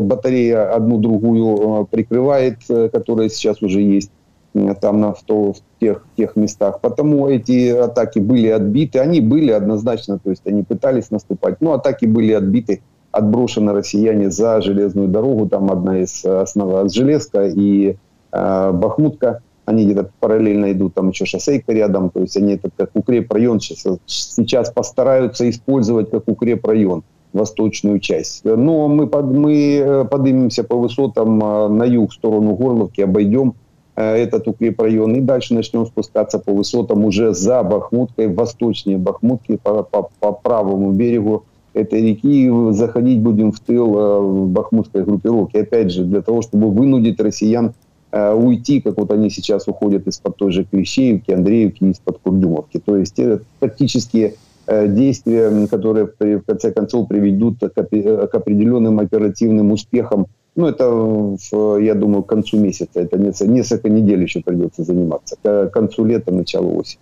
батарея 0.08 0.74
одну 0.74 1.00
другую 1.00 1.86
прикрывает, 1.92 2.60
которая 2.68 3.28
сейчас 3.28 3.62
уже 3.62 3.82
есть 3.82 4.12
там 4.54 5.02
на, 5.02 5.14
в, 5.14 5.24
то, 5.24 5.54
в 5.54 5.58
тех, 5.80 6.06
тех 6.16 6.36
местах. 6.36 6.80
Потому 6.82 7.28
эти 7.28 7.70
атаки 7.70 8.20
были 8.20 8.48
отбиты. 8.48 9.00
Они 9.00 9.20
были 9.20 9.52
однозначно, 9.52 10.20
то 10.20 10.30
есть 10.30 10.46
они 10.46 10.64
пытались 10.64 11.12
наступать, 11.12 11.60
но 11.62 11.74
атаки 11.74 12.06
были 12.06 12.34
отбиты, 12.34 12.82
отброшены 13.12 13.74
россияне 13.74 14.30
за 14.30 14.62
железную 14.62 15.08
дорогу. 15.08 15.48
Там 15.50 15.72
одна 15.72 16.00
из 16.00 16.24
основных, 16.24 16.94
Железка 16.94 17.48
и 17.48 17.96
э, 18.32 18.72
Бахмутка. 18.72 19.42
Они 19.66 19.86
где-то 19.86 20.12
параллельно 20.20 20.74
идут, 20.74 20.94
там 20.94 21.10
еще 21.10 21.26
шоссейка 21.26 21.72
рядом. 21.72 22.10
То 22.10 22.20
есть 22.20 22.36
они 22.36 22.56
это 22.56 22.70
как 22.76 22.90
укрепрайон 22.94 23.62
сейчас, 23.62 23.98
сейчас 24.06 24.70
постараются 24.72 25.50
использовать 25.50 26.12
как 26.12 26.28
укрепрайон 26.28 27.04
восточную 27.32 28.00
часть. 28.00 28.44
Но 28.44 28.88
мы, 28.88 29.08
под, 29.08 29.26
мы 29.26 29.78
э, 29.78 30.06
поднимемся 30.06 30.64
по 30.64 30.76
высотам 30.76 31.44
э, 31.44 31.68
на 31.70 31.86
юг, 31.86 32.12
в 32.12 32.14
сторону 32.14 32.56
Горловки, 32.56 33.02
обойдем 33.02 33.54
Э, 33.54 33.63
этот 33.96 34.48
укрепрайон. 34.48 35.16
И 35.16 35.22
дальше 35.22 35.54
начнем 35.54 35.86
спускаться 35.86 36.40
по 36.40 36.52
высотам 36.52 37.06
уже 37.06 37.34
за 37.34 37.62
Бахмуткой, 37.64 38.34
восточнее 38.34 38.98
Бахмутки, 38.98 39.58
по, 39.62 39.84
по, 39.84 40.10
по 40.20 40.32
правому 40.32 40.92
берегу 40.92 41.44
этой 41.74 42.02
реки. 42.02 42.48
И 42.48 42.74
заходить 42.74 43.20
будем 43.22 43.52
в 43.52 43.60
тыл 43.60 43.98
э, 43.98 44.20
в 44.20 44.48
бахмутской 44.50 45.04
группировки. 45.04 45.58
Опять 45.58 45.92
же, 45.92 46.06
для 46.06 46.22
того, 46.22 46.42
чтобы 46.42 46.72
вынудить 46.72 47.20
россиян 47.20 47.74
э, 48.12 48.34
уйти, 48.34 48.82
как 48.82 48.98
вот 48.98 49.12
они 49.12 49.30
сейчас 49.30 49.68
уходят 49.68 50.08
из-под 50.08 50.38
той 50.38 50.52
же 50.52 50.64
Клещеевки, 50.64 51.32
Андреевки, 51.32 51.84
из-под 51.86 52.20
Курдюмовки. 52.20 52.82
То 52.84 52.98
есть 52.98 53.20
это 53.20 53.44
тактические 53.60 54.36
действия, 54.66 55.68
которые 55.68 56.08
в 56.08 56.42
конце 56.44 56.72
концов 56.72 57.10
приведут 57.10 57.60
к 57.60 58.34
определенным 58.34 59.00
оперативным 59.00 59.74
успехам 59.74 60.28
ну, 60.56 60.68
это, 60.68 61.38
я 61.80 61.96
думаю, 61.96 62.24
к 62.24 62.28
концу 62.28 62.58
месяца. 62.58 63.02
Это 63.02 63.18
несколько 63.18 63.90
недель 63.90 64.22
еще 64.22 64.42
придется 64.42 64.84
заниматься. 64.84 65.36
К 65.42 65.70
концу 65.70 66.06
лета, 66.06 66.32
начало 66.32 66.68
осени. 66.68 67.02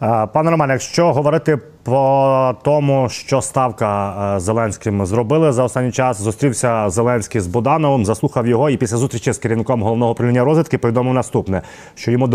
Пане 0.00 0.50
Романе, 0.50 0.72
якщо 0.72 1.12
говорити 1.12 1.58
по 1.82 2.54
тому, 2.62 3.08
що 3.08 3.40
ставка 3.40 4.14
е, 4.36 4.40
Зеленським 4.40 5.06
зробили 5.06 5.52
за 5.52 5.64
останній 5.64 5.92
час, 5.92 6.20
зустрівся 6.20 6.90
Зеленський 6.90 7.40
з 7.40 7.46
Будановим, 7.46 8.04
заслухав 8.04 8.46
його, 8.46 8.70
і 8.70 8.76
після 8.76 8.96
зустрічі 8.96 9.32
з 9.32 9.38
керівником 9.38 9.82
головного 9.82 10.12
управління 10.12 10.44
розвідки 10.44 10.78
повідомив 10.78 11.14
наступне: 11.14 11.62
що 11.94 12.10
йому 12.10 12.26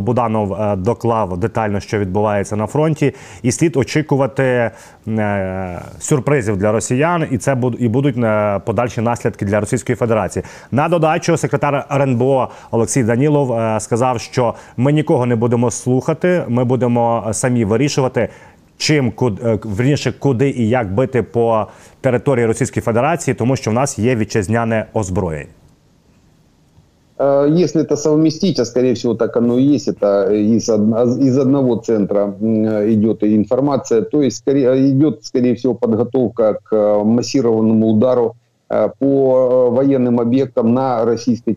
Буданов 0.00 0.52
е, 0.52 0.76
доклав 0.76 1.38
детально, 1.38 1.80
що 1.80 1.98
відбувається 1.98 2.56
на 2.56 2.66
фронті, 2.66 3.14
і 3.42 3.52
слід 3.52 3.76
очікувати 3.76 4.70
е, 5.08 5.82
сюрпризів 5.98 6.56
для 6.56 6.72
росіян, 6.72 7.26
і 7.30 7.38
це 7.38 7.56
і 7.78 7.88
будуть 7.88 8.14
подальші 8.64 9.00
наслідки 9.00 9.44
для 9.44 9.60
Російської 9.60 9.96
Федерації. 9.96 10.44
На 10.70 10.88
додачу 10.88 11.36
секретар 11.36 11.86
РНБО 11.92 12.48
Олексій 12.70 13.02
Данілов 13.02 13.80
сказав, 13.80 14.20
що 14.20 14.54
ми 14.76 14.92
нікого 14.92 15.26
не 15.26 15.36
будемо 15.36 15.70
слухати, 15.70 16.44
ми 16.48 16.64
будемо 16.64 16.97
самі 17.33 17.65
вирішувати 17.65 18.29
чим 18.77 19.13
е, 19.21 19.59
верніше, 19.63 20.13
куди 20.19 20.49
і 20.49 20.69
як 20.69 20.93
бити 20.93 21.23
по 21.23 21.67
території 22.01 22.45
Російської 22.45 22.81
Федерації, 22.81 23.35
тому 23.35 23.55
що 23.55 23.71
в 23.71 23.73
нас 23.73 23.99
є 23.99 24.15
вітчизняне 24.15 24.85
озброєння. 24.93 25.51
Е, 27.19 27.49
если 27.49 27.81
это 27.81 27.97
совместить, 27.97 28.59
а 28.59 28.65
скорее 28.65 28.93
всего 28.93 29.15
так 29.15 29.37
оно 29.37 29.59
и 29.59 29.75
есть, 29.75 29.87
это 29.87 30.33
из, 30.33 30.69
из 31.19 31.37
одного 31.37 31.75
центра 31.75 32.33
идет 32.87 33.23
информация, 33.23 34.01
то 34.01 34.21
есть 34.21 34.37
скорее, 34.37 34.89
идет, 34.89 35.23
скорее 35.23 35.53
всего, 35.53 35.75
подготовка 35.75 36.59
к 36.63 36.75
э, 36.75 37.03
массированному 37.03 37.87
удару 37.87 38.35
э, 38.69 38.89
по 38.99 39.69
э, 39.69 39.75
военным 39.75 40.19
объектам 40.19 40.73
на 40.73 41.05
российской, 41.05 41.55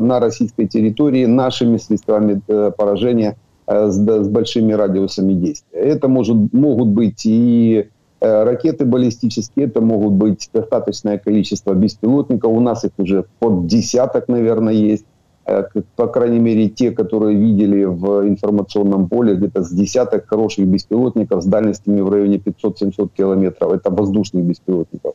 на 0.00 0.20
российской 0.20 0.66
территории 0.66 1.26
нашими 1.26 1.78
средствами 1.78 2.40
поражения – 2.76 3.36
Э, 3.36 3.45
с, 3.67 3.95
с 3.95 4.27
большими 4.27 4.73
радиусами 4.73 5.33
действия. 5.33 5.79
Это 5.79 6.07
может, 6.07 6.53
могут 6.53 6.87
быть 6.87 7.25
и 7.25 7.89
э, 8.21 8.43
ракеты 8.43 8.85
баллистические, 8.85 9.65
это 9.67 9.81
могут 9.81 10.13
быть 10.13 10.49
достаточное 10.53 11.17
количество 11.17 11.73
беспилотников. 11.73 12.51
У 12.51 12.59
нас 12.61 12.85
их 12.85 12.91
уже 12.97 13.25
под 13.39 13.67
десяток, 13.67 14.29
наверное, 14.29 14.73
есть. 14.73 15.05
Э, 15.45 15.65
по 15.97 16.07
крайней 16.07 16.39
мере, 16.39 16.69
те, 16.69 16.91
которые 16.91 17.37
видели 17.37 17.83
в 17.83 18.25
информационном 18.27 19.09
поле, 19.09 19.35
где-то 19.35 19.63
с 19.63 19.69
десяток 19.69 20.27
хороших 20.27 20.65
беспилотников 20.65 21.43
с 21.43 21.45
дальностями 21.45 21.99
в 21.99 22.09
районе 22.09 22.37
500-700 22.37 23.09
километров. 23.17 23.73
Это 23.73 23.89
воздушных 23.89 24.45
беспилотников. 24.45 25.13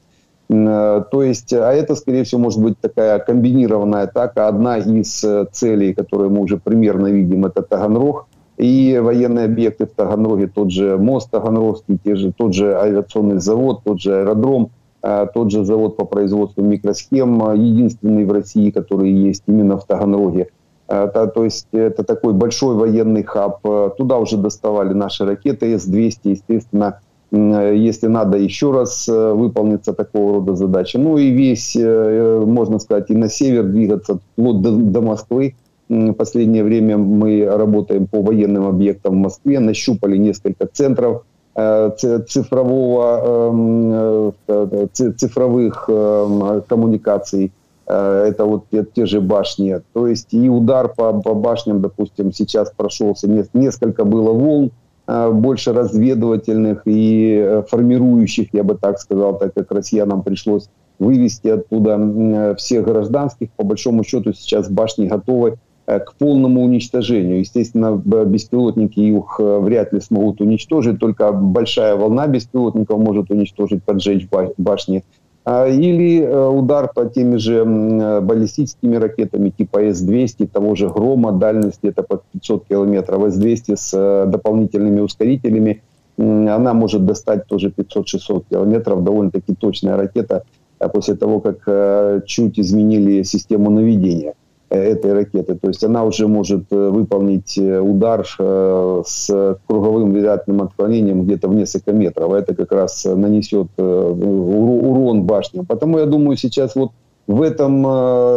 То 0.49 1.23
есть, 1.23 1.55
а 1.55 1.73
это, 1.73 1.95
скорее 1.95 2.25
всего, 2.25 2.43
может 2.43 2.61
быть 2.61 2.79
такая 2.79 3.19
комбинированная 3.21 4.03
атака. 4.03 4.49
Одна 4.49 4.77
из 4.77 5.25
целей, 5.53 5.95
которую 5.95 6.29
мы 6.29 6.41
уже 6.41 6.59
примерно 6.59 7.07
видим, 7.07 7.47
это 7.47 7.63
Таганрог 7.63 8.27
и 8.63 8.97
военные 8.99 9.47
объекты 9.47 9.87
в 9.87 9.91
Таганроге, 9.91 10.47
тот 10.47 10.71
же 10.71 10.97
мост 10.97 11.31
Таганрогский, 11.31 11.99
те 12.03 12.15
же, 12.15 12.33
тот 12.33 12.55
же 12.55 12.79
авиационный 12.79 13.41
завод, 13.41 13.81
тот 13.85 14.01
же 14.01 14.21
аэродром, 14.21 14.71
тот 15.35 15.51
же 15.51 15.65
завод 15.65 15.97
по 15.97 16.05
производству 16.05 16.63
микросхем, 16.63 17.43
единственный 17.55 18.25
в 18.25 18.31
России, 18.31 18.71
который 18.71 19.11
есть 19.11 19.43
именно 19.49 19.77
в 19.79 19.85
Таганроге. 19.85 20.47
А, 20.87 21.09
то 21.09 21.43
есть 21.43 21.67
это 21.73 22.05
такой 22.05 22.35
большой 22.35 22.77
военный 22.77 23.25
хаб. 23.25 23.61
Туда 23.97 24.19
уже 24.19 24.37
доставали 24.37 24.93
наши 24.93 25.25
ракеты 25.25 25.77
С-200, 25.77 26.19
естественно, 26.23 27.01
если 27.33 28.07
надо 28.07 28.39
еще 28.39 28.71
раз 28.71 29.09
выполнится 29.09 29.93
такого 29.93 30.35
рода 30.35 30.55
задача. 30.55 31.01
Ну 31.01 31.17
и 31.17 31.31
весь, 31.31 31.77
можно 31.77 32.79
сказать, 32.79 33.11
и 33.11 33.17
на 33.17 33.29
север 33.29 33.65
двигаться 33.65 34.21
вплоть 34.35 34.61
до, 34.61 34.71
до 34.71 35.01
Москвы, 35.01 35.57
последнее 36.17 36.65
время 36.65 36.97
мы 36.97 37.47
работаем 37.47 38.07
по 38.07 38.23
военным 38.23 38.67
объектам 38.67 39.15
в 39.15 39.17
Москве, 39.17 39.61
нащупали 39.61 40.17
несколько 40.17 40.67
центров 40.67 41.25
цифрового, 42.29 44.33
цифровых 44.95 45.85
коммуникаций, 46.67 47.53
это 47.87 48.47
вот 48.47 48.65
те 48.95 49.05
же 49.05 49.21
башни. 49.21 49.79
То 49.93 50.07
есть 50.07 50.33
и 50.33 50.49
удар 50.49 50.89
по, 50.89 51.13
по 51.21 51.35
башням, 51.35 51.83
допустим, 51.83 52.33
сейчас 52.33 52.73
прошелся, 52.75 53.29
несколько 53.53 54.05
было 54.05 54.33
волн, 54.33 54.71
больше 55.07 55.75
разведывательных 55.75 56.83
и 56.87 57.61
формирующих, 57.69 58.49
я 58.53 58.65
бы 58.65 58.79
так 58.81 58.99
сказал, 58.99 59.39
так 59.39 59.53
как 59.53 59.71
россиянам 59.73 60.23
пришлось 60.23 60.71
вывести 60.99 61.49
оттуда 61.49 62.55
всех 62.57 62.87
гражданских. 62.87 63.51
По 63.57 63.65
большому 63.65 64.05
счету 64.05 64.33
сейчас 64.33 64.71
башни 64.71 65.07
готовы 65.07 65.55
Э, 65.55 65.57
к 65.87 66.15
полному 66.19 66.63
уничтожению. 66.63 67.41
Естественно, 67.41 68.01
беспилотники 68.05 69.01
их 69.01 69.37
э, 69.39 69.59
вряд 69.59 69.93
ли 69.93 70.01
смогут 70.01 70.41
уничтожить, 70.41 71.01
только 71.01 71.33
большая 71.33 71.97
волна 71.97 72.27
беспилотников 72.29 72.99
может 73.01 73.31
уничтожить, 73.31 73.83
поджечь 73.83 74.29
башни. 74.59 75.03
А, 75.45 75.67
или 75.67 76.21
э, 76.21 76.49
удар 76.49 76.89
по 76.95 77.07
теми 77.07 77.37
же 77.37 77.65
баллистическими 77.65 78.95
ракетами 78.95 79.51
типа 79.51 79.81
С-200, 79.93 80.47
того 80.47 80.77
же 80.77 80.89
«Грома», 80.89 81.33
дальность 81.33 81.81
где-то 81.83 82.05
под 82.05 82.23
500 82.33 82.67
километров, 82.69 83.25
С-200 83.25 83.77
с 83.77 84.27
дополнительными 84.27 85.01
ускорителями, 85.01 85.83
она 86.17 86.75
может 86.75 87.05
достать 87.05 87.47
тоже 87.47 87.71
500-600 87.77 88.45
километров, 88.51 89.03
довольно-таки 89.03 89.55
точная 89.55 89.97
ракета, 89.97 90.45
после 90.93 91.15
того, 91.15 91.41
как 91.41 92.27
чуть 92.27 92.61
изменили 92.61 93.23
систему 93.23 93.71
наведения. 93.71 94.35
Э, 94.73 94.93
этой 94.93 95.13
ракеты. 95.13 95.55
То 95.55 95.69
есть 95.69 95.85
она 95.85 96.03
уже 96.03 96.27
может 96.27 96.65
э, 96.71 96.89
выполнить 96.89 97.59
э, 97.59 97.79
удар 97.79 98.27
с 98.27 99.59
круговым 99.67 100.13
вероятным 100.13 100.63
отклонением 100.63 101.25
где-то 101.25 101.49
в 101.49 101.55
несколько 101.55 101.93
метров. 101.93 102.33
А 102.33 102.39
это 102.39 102.55
как 102.55 102.73
раз 102.73 103.05
нанесет 103.05 103.69
урон 103.77 105.25
башням. 105.25 105.67
Потому 105.67 105.99
я 105.99 106.07
думаю, 106.07 106.39
сейчас 106.39 106.75
вот 106.75 106.93
в 107.27 107.43
этом 107.43 107.85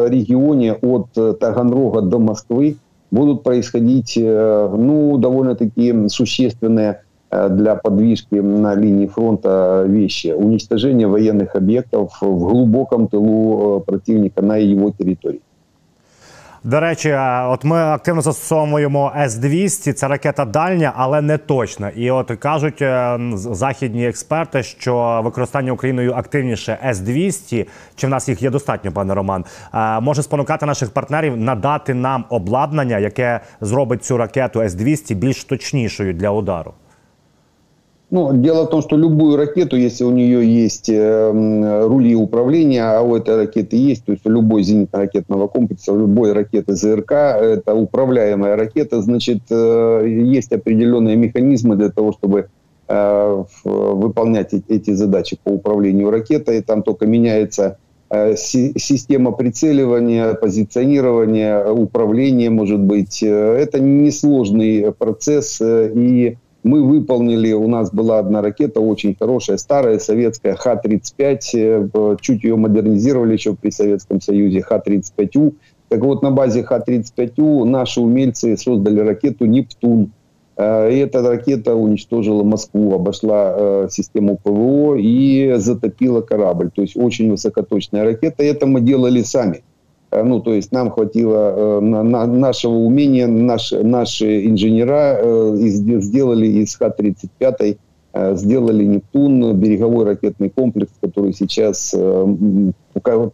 регионе 0.10 0.74
от 0.74 1.08
Таганрога 1.40 2.02
до 2.02 2.20
Москвы 2.20 2.76
будут 3.12 3.44
происходить 3.44 4.18
ну, 4.18 5.18
довольно-таки 5.18 6.10
существенные 6.10 7.02
для 7.32 7.76
подвижки 7.76 8.36
на 8.36 8.76
линии 8.76 9.08
фронта 9.08 9.86
вещи. 9.88 10.34
Уничтожение 10.36 11.08
военных 11.08 11.56
объектов 11.56 12.18
в 12.22 12.50
глубоком 12.50 13.08
тылу 13.08 13.80
противника 13.80 14.42
на 14.42 14.58
его 14.58 14.92
территории. 14.92 15.42
До 16.66 16.80
речі, 16.80 17.14
от 17.46 17.64
ми 17.64 17.78
активно 17.78 18.22
застосовуємо 18.22 19.14
С-200, 19.18 19.94
це 19.94 20.08
ракета 20.08 20.46
дальня, 20.46 20.94
але 20.96 21.22
не 21.22 21.38
точна. 21.38 21.90
І 21.90 22.12
от 22.12 22.32
кажуть 22.40 22.82
е, 22.82 23.20
західні 23.36 24.08
експерти, 24.08 24.64
що 24.64 25.22
використання 25.24 25.72
Україною 25.72 26.14
активніше 26.14 26.78
С-200, 26.86 27.68
чи 27.96 28.08
в 28.08 28.10
нас 28.10 28.30
їх 28.30 28.42
є 28.42 28.50
достатньо, 28.50 28.92
пане 28.92 29.14
Роман, 29.14 29.46
може 30.02 30.24
спонукати 30.24 30.66
наших 30.66 30.90
партнерів 30.90 31.38
надати 31.38 31.94
нам 31.94 32.26
обладнання, 32.30 33.00
яке 33.00 33.40
зробить 33.62 34.06
цю 34.06 34.18
ракету 34.18 34.62
С-200 34.62 35.16
більш 35.16 35.44
точнішою 35.44 36.14
для 36.14 36.30
удару. 36.30 36.74
Ну, 38.16 38.32
дело 38.34 38.64
в 38.64 38.70
том, 38.70 38.82
что 38.82 38.96
любую 38.96 39.36
ракету, 39.36 39.76
если 39.76 40.06
у 40.06 40.12
нее 40.12 40.64
есть 40.64 40.88
э, 40.88 41.86
рули 41.86 42.16
управления, 42.16 42.84
а 42.86 43.02
у 43.02 43.14
этой 43.14 43.36
ракеты 43.36 43.76
есть, 43.76 44.06
то 44.06 44.14
есть 44.14 44.26
любой 44.26 44.64
зенитно-ракетного 44.64 45.50
комплекса, 45.50 45.92
любой 45.92 46.32
ракеты 46.32 46.76
ЗРК, 46.76 47.12
это 47.12 47.76
управляемая 47.76 48.56
ракета, 48.56 49.02
значит, 49.02 49.40
э, 49.50 50.06
есть 50.08 50.54
определенные 50.54 51.18
механизмы 51.18 51.76
для 51.76 51.90
того, 51.90 52.14
чтобы 52.14 52.48
э, 52.88 53.44
выполнять 53.66 54.54
эти 54.70 54.92
задачи 54.92 55.38
по 55.44 55.50
управлению 55.50 56.10
ракетой. 56.10 56.62
Там 56.62 56.84
только 56.84 57.08
меняется 57.08 57.80
э, 58.10 58.38
система 58.38 59.34
прицеливания, 59.34 60.36
позиционирования, 60.36 61.66
управления, 61.66 62.50
может 62.50 62.80
быть. 62.80 63.22
Это 63.22 63.82
несложный 63.82 64.94
процесс 64.94 65.60
э, 65.60 65.92
и 65.94 66.38
мы 66.66 66.84
выполнили, 66.84 67.54
у 67.54 67.68
нас 67.68 67.92
была 67.92 68.18
одна 68.18 68.42
ракета 68.42 68.82
очень 68.82 69.16
хорошая, 69.16 69.58
старая, 69.58 70.00
советская, 70.00 70.56
Х-35, 70.56 71.40
э, 71.54 72.18
чуть 72.20 72.44
ее 72.44 72.56
модернизировали 72.56 73.34
еще 73.34 73.56
при 73.56 73.70
Советском 73.70 74.20
Союзе, 74.20 74.64
Х-35У. 74.64 75.54
Так 75.90 76.00
вот, 76.02 76.24
на 76.24 76.32
базе 76.32 76.64
Х-35У 76.64 77.66
наши 77.66 78.02
умельцы 78.02 78.58
создали 78.58 79.00
ракету 79.00 79.46
«Нептун». 79.46 80.12
Э, 80.58 80.92
и 80.92 80.98
эта 80.98 81.22
ракета 81.22 81.76
уничтожила 81.76 82.44
Москву, 82.44 82.96
обошла 82.96 83.54
э, 83.56 83.88
систему 83.92 84.40
ПВО 84.44 84.96
и 84.96 85.54
затопила 85.58 86.22
корабль. 86.22 86.72
То 86.74 86.82
есть 86.82 86.98
очень 86.98 87.30
высокоточная 87.30 88.04
ракета. 88.04 88.44
Это 88.44 88.66
мы 88.66 88.82
делали 88.82 89.22
сами. 89.22 89.64
Э, 90.16 90.24
ну, 90.24 90.40
то 90.40 90.54
есть 90.54 90.72
нам 90.72 90.92
хватило 90.92 91.54
э, 91.56 91.80
на, 91.82 92.04
на 92.04 92.26
нашего 92.26 92.74
умения, 92.74 93.28
наш, 93.28 93.72
наши 93.72 94.46
инженера 94.46 95.18
э, 95.20 95.56
сделали 95.58 96.48
из 96.48 96.76
Х-35 96.76 97.78
э, 98.14 98.36
сделали 98.36 98.86
Нептун, 98.86 99.56
береговой 99.58 100.06
ракетный 100.06 100.50
комплекс, 100.50 100.92
который 101.02 101.34
сейчас, 101.34 101.94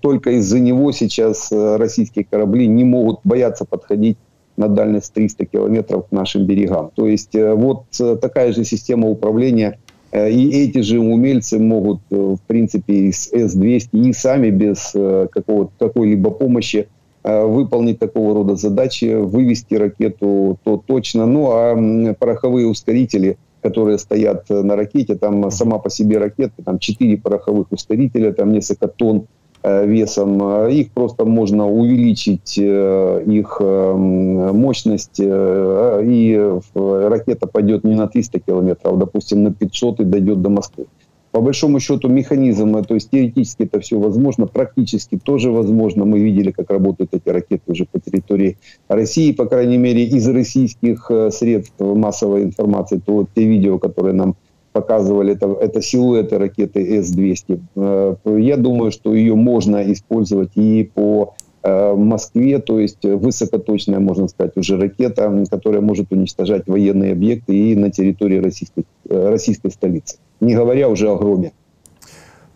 только 0.01 0.31
из-за 0.31 0.59
него 0.59 0.91
сейчас 0.91 1.51
российские 1.51 2.25
корабли 2.25 2.67
не 2.67 2.83
могут 2.83 3.19
бояться 3.23 3.65
подходить 3.65 4.17
на 4.57 4.67
дальность 4.67 5.13
300 5.13 5.45
километров 5.45 6.07
к 6.07 6.11
нашим 6.11 6.45
берегам. 6.45 6.89
То 6.95 7.05
есть 7.05 7.35
вот 7.35 7.85
такая 8.19 8.53
же 8.53 8.65
система 8.65 9.07
управления 9.07 9.77
и 10.13 10.49
эти 10.63 10.79
же 10.79 10.99
умельцы 10.99 11.59
могут, 11.59 12.01
э, 12.11 12.15
в 12.15 12.41
принципе, 12.47 13.11
с 13.11 13.29
С-200 13.31 14.09
и 14.09 14.13
сами 14.13 14.49
без 14.49 14.91
э, 14.93 15.27
какой-либо 15.31 16.31
помощи 16.31 16.87
выполнить 17.23 17.99
такого 17.99 18.33
рода 18.33 18.55
задачи, 18.55 19.13
вывести 19.13 19.75
ракету 19.75 20.57
то 20.63 20.83
точно. 20.83 21.27
Ну, 21.27 21.51
а 21.51 22.15
пороховые 22.19 22.65
ускорители, 22.65 23.37
которые 23.61 23.99
стоят 23.99 24.49
на 24.49 24.75
ракете, 24.75 25.13
там 25.13 25.51
сама 25.51 25.77
по 25.77 25.91
себе 25.91 26.17
ракета, 26.17 26.63
там 26.65 26.79
4 26.79 27.17
пороховых 27.17 27.71
ускорителя, 27.71 28.33
там 28.33 28.51
несколько 28.51 28.87
тонн 28.87 29.27
Э, 29.40 29.40
весом, 29.63 30.41
э, 30.41 30.73
их 30.73 30.91
просто 30.91 31.25
можно 31.25 31.69
увеличить, 31.69 32.57
э, 32.57 33.23
их 33.25 33.59
мощность, 33.61 35.19
и 35.19 36.51
ракета 36.75 37.47
пойдет 37.47 37.83
не 37.83 37.95
на 37.95 38.07
300 38.07 38.39
километров, 38.39 38.93
а, 38.93 38.97
допустим, 38.97 39.43
на 39.43 39.53
500 39.53 39.99
и 39.99 40.03
дойдет 40.03 40.41
до 40.41 40.49
Москвы. 40.49 40.85
По 41.31 41.39
большому 41.39 41.79
счету 41.79 42.09
механизм, 42.09 42.83
то 42.83 42.93
есть 42.93 43.09
теоретически 43.09 43.63
это 43.63 43.79
все 43.79 43.97
возможно, 43.97 44.47
практически 44.47 45.17
тоже 45.17 45.49
возможно. 45.49 46.03
Мы 46.03 46.19
видели, 46.19 46.51
как 46.51 46.69
работают 46.71 47.13
эти 47.13 47.29
ракеты 47.29 47.63
уже 47.67 47.85
по 47.85 47.99
территории 47.99 48.57
России, 48.89 49.31
по 49.31 49.45
крайней 49.45 49.77
мере, 49.77 50.03
из 50.03 50.27
российских 50.27 51.09
средств 51.31 51.79
массовой 51.79 52.43
информации, 52.43 53.01
то 53.03 53.25
те 53.33 53.45
видео, 53.45 53.79
которые 53.79 54.13
нам 54.13 54.35
показывали, 54.71 55.33
это, 55.33 55.47
это 55.59 55.81
силуэты 55.81 56.37
ракеты 56.37 57.01
С-200. 57.01 57.59
Э, 57.75 58.15
я 58.39 58.57
думаю, 58.57 58.91
что 58.91 59.13
ее 59.13 59.35
можно 59.35 59.91
использовать 59.91 60.51
и 60.55 60.89
по 60.93 61.35
э, 61.63 61.93
Москве, 61.93 62.59
то 62.59 62.79
есть 62.79 63.03
высокоточная, 63.03 63.99
можно 63.99 64.27
сказать, 64.27 64.55
уже 64.55 64.77
ракета, 64.77 65.43
которая 65.49 65.81
может 65.81 66.11
уничтожать 66.11 66.67
военные 66.67 67.13
объекты 67.13 67.55
и 67.55 67.75
на 67.75 67.91
территории 67.91 68.37
российской, 68.37 68.85
э, 69.09 69.29
российской 69.29 69.71
столицы. 69.71 70.17
Не 70.39 70.55
говоря 70.55 70.89
уже 70.89 71.09
о 71.09 71.15
громе. 71.15 71.51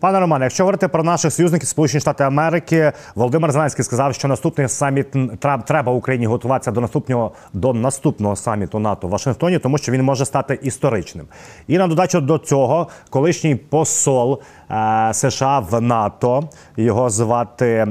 Пане 0.00 0.20
Романе, 0.20 0.44
якщо 0.44 0.62
говорити 0.62 0.88
про 0.88 1.02
наших 1.02 1.32
союзників 1.32 1.68
Сполучені 1.68 2.00
Штати 2.00 2.24
Америки, 2.24 2.92
Володимир 3.14 3.52
Зеленський 3.52 3.84
сказав, 3.84 4.14
що 4.14 4.28
наступний 4.28 4.68
саміт 4.68 5.06
треба 5.66 5.92
Україні 5.92 6.26
готуватися 6.26 6.70
до 6.70 6.80
наступного 6.80 7.32
до 7.52 7.72
наступного 7.72 8.36
саміту 8.36 8.78
НАТО 8.78 9.06
в 9.06 9.10
Вашингтоні, 9.10 9.58
тому 9.58 9.78
що 9.78 9.92
він 9.92 10.02
може 10.02 10.24
стати 10.24 10.58
історичним. 10.62 11.26
І 11.66 11.78
на 11.78 11.86
додачу 11.86 12.20
до 12.20 12.38
цього, 12.38 12.88
колишній 13.10 13.56
посол 13.56 14.40
США 15.13 15.59
в 15.59 15.81
НАТО, 15.81 16.43
його 16.77 17.09
звати 17.09 17.65
е, 17.65 17.87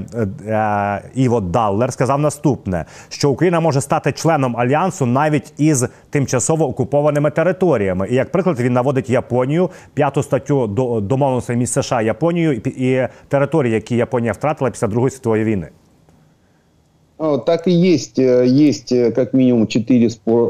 е, 0.46 1.02
Іво 1.14 1.40
Даллер, 1.40 1.92
сказав 1.92 2.20
наступне: 2.20 2.84
що 3.08 3.30
Україна 3.30 3.60
може 3.60 3.80
стати 3.80 4.12
членом 4.12 4.56
альянсу 4.56 5.06
навіть 5.06 5.52
із 5.58 5.86
тимчасово 6.10 6.68
окупованими 6.68 7.30
територіями. 7.30 8.08
І 8.10 8.14
як 8.14 8.32
приклад 8.32 8.60
він 8.60 8.72
наводить 8.72 9.10
Японію, 9.10 9.70
п'яту 9.94 10.22
статтю 10.22 10.66
до 10.66 11.00
домовленостей 11.00 11.56
між 11.56 11.68
США. 11.68 11.90
США, 11.90 12.02
Японію 12.02 12.52
і 12.52 13.08
території, 13.28 13.74
які 13.74 13.96
Японія 13.96 14.32
втратила 14.32 14.70
після 14.70 14.88
Другої 14.88 15.10
світової 15.10 15.44
війни? 15.44 15.68
Так 17.46 17.68
и 17.68 17.72
есть. 17.72 18.18
Есть 18.18 18.88
как 19.14 19.34
минимум 19.34 19.66
четыре 19.66 20.08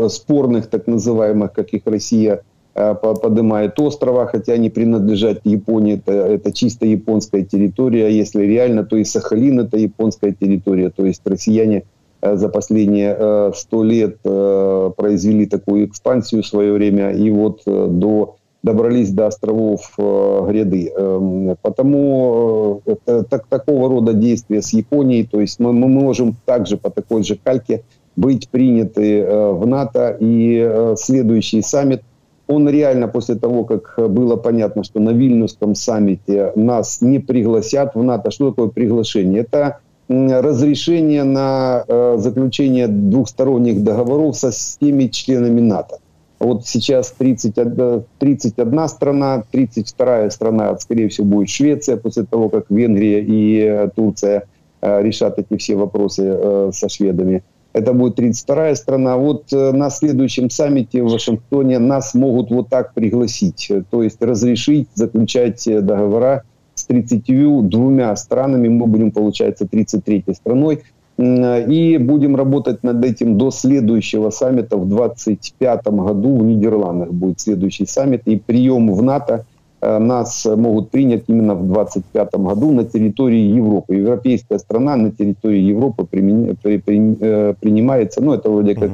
спорных, 0.09 0.67
так 0.67 0.87
называемых, 0.87 1.53
как 1.53 1.75
их 1.75 1.83
Россия 1.85 2.43
поднимает 2.76 3.80
острова, 3.80 4.28
хотя 4.28 4.54
они 4.54 4.70
принадлежат 4.70 5.40
Японии, 5.46 5.96
это, 5.96 6.12
это 6.12 6.52
чисто 6.52 6.86
японская 6.86 7.44
территория. 7.44 8.10
Если 8.10 8.44
реально, 8.44 8.84
то 8.84 8.98
и 8.98 9.06
Сахалин 9.06 9.62
это 9.62 9.78
японская 9.78 10.34
территория. 10.34 10.90
То 10.90 11.06
есть 11.06 11.22
россияне 11.26 11.84
за 12.22 12.50
последние 12.50 13.52
сто 13.56 13.84
лет 13.84 14.18
произвели 14.22 15.46
такую 15.46 15.86
экспансию 15.86 16.44
в 16.44 16.48
свое 16.48 16.74
время, 16.74 17.12
и 17.12 17.32
вот 17.32 17.62
до 17.66 18.36
добрались 18.66 19.12
до 19.12 19.28
островов 19.28 19.94
э, 19.98 20.48
гряды. 20.50 20.92
Э, 20.94 21.56
потому 21.62 22.82
э, 22.86 23.24
так, 23.30 23.46
такого 23.46 23.88
рода 23.88 24.14
действия 24.14 24.62
с 24.62 24.74
Японией, 24.74 25.24
то 25.24 25.40
есть 25.40 25.60
мы, 25.60 25.72
мы 25.72 25.88
можем 25.88 26.36
также 26.46 26.76
по 26.76 26.90
такой 26.90 27.24
же 27.24 27.38
кальке 27.42 27.84
быть 28.16 28.50
приняты 28.50 29.20
э, 29.20 29.52
в 29.52 29.68
НАТО, 29.68 30.18
и 30.20 30.66
э, 30.68 30.96
следующий 30.98 31.62
саммит, 31.62 32.02
он 32.48 32.70
реально 32.70 33.08
после 33.08 33.36
того, 33.36 33.64
как 33.64 33.96
было 33.98 34.36
понятно, 34.36 34.84
что 34.84 35.00
на 35.00 35.12
Вильнюсском 35.12 35.76
саммите 35.76 36.52
нас 36.56 37.02
не 37.02 37.20
пригласят 37.20 37.96
в 37.96 38.04
НАТО, 38.04 38.32
что 38.32 38.52
такое 38.52 38.70
приглашение? 38.70 39.42
Это 39.42 39.80
разрешение 40.08 41.24
на 41.24 41.84
э, 41.88 42.16
заключение 42.20 42.88
двухсторонних 42.88 43.84
договоров 43.84 44.38
со 44.38 44.52
всеми 44.52 45.08
членами 45.08 45.62
НАТО. 45.62 45.98
Вот 46.40 46.68
сейчас 46.68 47.12
31, 47.18 48.04
31 48.20 48.88
страна, 48.90 49.44
32 49.52 50.30
страна, 50.30 50.78
скорее 50.78 51.10
всего, 51.10 51.26
будет 51.26 51.50
Швеция, 51.50 51.98
после 51.98 52.24
того, 52.24 52.50
как 52.50 52.66
Венгрия 52.70 53.22
и 53.22 53.62
э, 53.62 53.90
Турция 53.96 54.44
э, 54.82 55.02
решат 55.02 55.40
эти 55.40 55.58
все 55.58 55.76
вопросы 55.76 56.24
э, 56.26 56.72
со 56.74 56.90
шведами. 56.90 57.44
Это 57.76 57.92
будет 57.92 58.16
32 58.16 58.76
страна. 58.76 59.18
Вот 59.18 59.52
на 59.52 59.90
следующем 59.90 60.50
саммите 60.50 61.04
в 61.04 61.12
Вашингтоне 61.12 61.78
нас 61.78 62.14
могут 62.14 62.50
вот 62.50 62.70
так 62.70 62.94
пригласить, 62.94 63.70
то 63.92 64.02
есть 64.02 64.22
разрешить 64.22 64.88
заключать 64.94 65.62
договора 65.66 66.44
с 66.74 66.86
32 66.86 68.16
странами. 68.16 68.70
Мы 68.70 68.88
будем, 68.88 69.12
получается, 69.12 69.68
33 69.68 70.24
страной. 70.34 70.84
И 71.18 71.98
будем 71.98 72.38
работать 72.38 72.82
над 72.84 73.04
этим 73.04 73.38
до 73.38 73.52
следующего 73.52 74.30
саммита 74.30 74.78
в 74.78 74.88
2025 74.88 75.88
году 75.88 76.38
в 76.38 76.46
Нидерландах 76.46 77.12
будет 77.12 77.42
следующий 77.42 77.86
саммит. 77.86 78.22
И 78.26 78.38
прием 78.38 78.94
в 78.94 79.04
НАТО 79.04 79.34
э, 79.34 79.55
нас 79.82 80.46
могут 80.46 80.90
принять 80.90 81.26
именно 81.28 81.54
в 81.54 81.66
2025 81.68 82.36
году 82.36 82.72
на 82.72 82.86
территории 82.86 83.56
Европы. 83.56 83.96
Европейская 83.96 84.58
страна 84.58 84.96
на 84.96 85.12
территории 85.12 85.60
Европы 85.60 86.08
э, 86.12 87.54
принимается, 87.60 88.22
ну 88.24 88.34
это 88.34 88.50
вроде 88.50 88.76
как, 88.76 88.92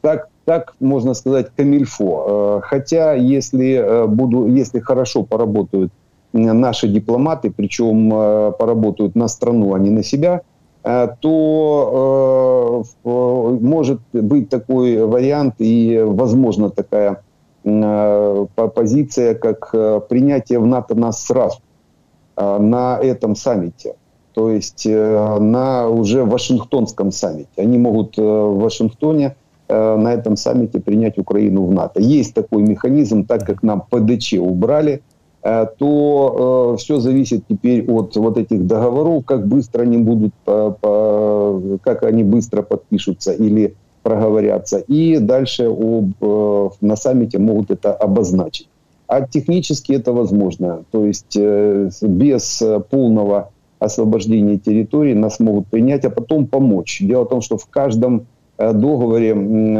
так, 0.00 0.28
так 0.44 0.74
можно 0.80 1.14
сказать, 1.14 1.50
камильфо. 1.54 2.60
Э, 2.62 2.66
хотя 2.66 3.14
если, 3.14 4.06
буду, 4.08 4.46
если 4.48 4.80
хорошо 4.80 5.22
поработают 5.22 5.92
наши 6.32 6.88
дипломаты, 6.88 7.52
причем 7.54 8.10
поработают 8.58 9.14
на 9.14 9.28
страну, 9.28 9.74
а 9.74 9.78
не 9.78 9.90
на 9.90 10.02
себя– 10.02 10.40
Э, 10.84 11.08
то 11.20 12.84
э, 13.04 13.08
может 13.08 14.00
быть 14.12 14.48
такой 14.48 15.04
вариант 15.04 15.56
и, 15.58 16.02
возможно, 16.04 16.70
такая 16.70 17.12
э, 17.12 17.16
позиция, 18.74 19.34
как 19.34 19.70
принятие 20.08 20.58
в 20.58 20.66
НАТО 20.66 20.94
нас 20.94 21.24
сразу 21.24 21.58
на 22.36 22.98
этом 23.00 23.36
саммите. 23.36 23.94
То 24.34 24.50
есть 24.50 24.86
на 24.86 25.88
уже 25.88 26.24
Вашингтонском 26.24 27.12
саммите. 27.12 27.50
Они 27.56 27.78
могут 27.78 28.16
в 28.16 28.58
Вашингтоне 28.58 29.36
на 29.68 30.12
этом 30.12 30.36
саммите 30.36 30.80
принять 30.80 31.18
Украину 31.18 31.66
в 31.66 31.72
НАТО. 31.72 32.00
Есть 32.00 32.34
такой 32.34 32.62
механизм, 32.62 33.24
так 33.24 33.44
как 33.46 33.62
нам 33.62 33.82
ПДЧ 33.90 34.34
убрали, 34.34 35.02
Э, 35.44 35.66
то 35.76 36.74
э, 36.74 36.78
все 36.78 37.00
зависит 37.00 37.44
теперь 37.48 37.84
от 37.90 38.14
вот 38.16 38.38
этих 38.38 38.64
договоров, 38.66 39.24
как 39.24 39.46
быстро 39.46 39.82
они 39.82 39.98
будут, 39.98 40.32
как 40.44 42.02
они 42.04 42.22
быстро 42.22 42.62
подпишутся 42.62 43.32
или 43.32 43.74
проговорятся. 44.02 44.78
И 44.78 45.18
дальше 45.18 45.64
об, 45.64 46.12
э, 46.20 46.70
на 46.80 46.96
саммите 46.96 47.38
могут 47.38 47.70
это 47.70 47.92
обозначить. 47.92 48.68
А 49.06 49.26
технически 49.26 49.92
это 49.92 50.12
возможно. 50.12 50.84
То 50.90 51.06
есть 51.06 51.36
э, 51.36 51.90
без 52.02 52.62
полного 52.90 53.50
освобождения 53.78 54.58
территории 54.58 55.14
нас 55.14 55.40
могут 55.40 55.66
принять, 55.66 56.04
а 56.04 56.10
потом 56.10 56.46
помочь. 56.46 57.00
Дело 57.00 57.24
в 57.24 57.28
том, 57.28 57.40
что 57.40 57.56
в 57.56 57.66
каждом 57.66 58.26
э, 58.58 58.72
договоре 58.72 59.34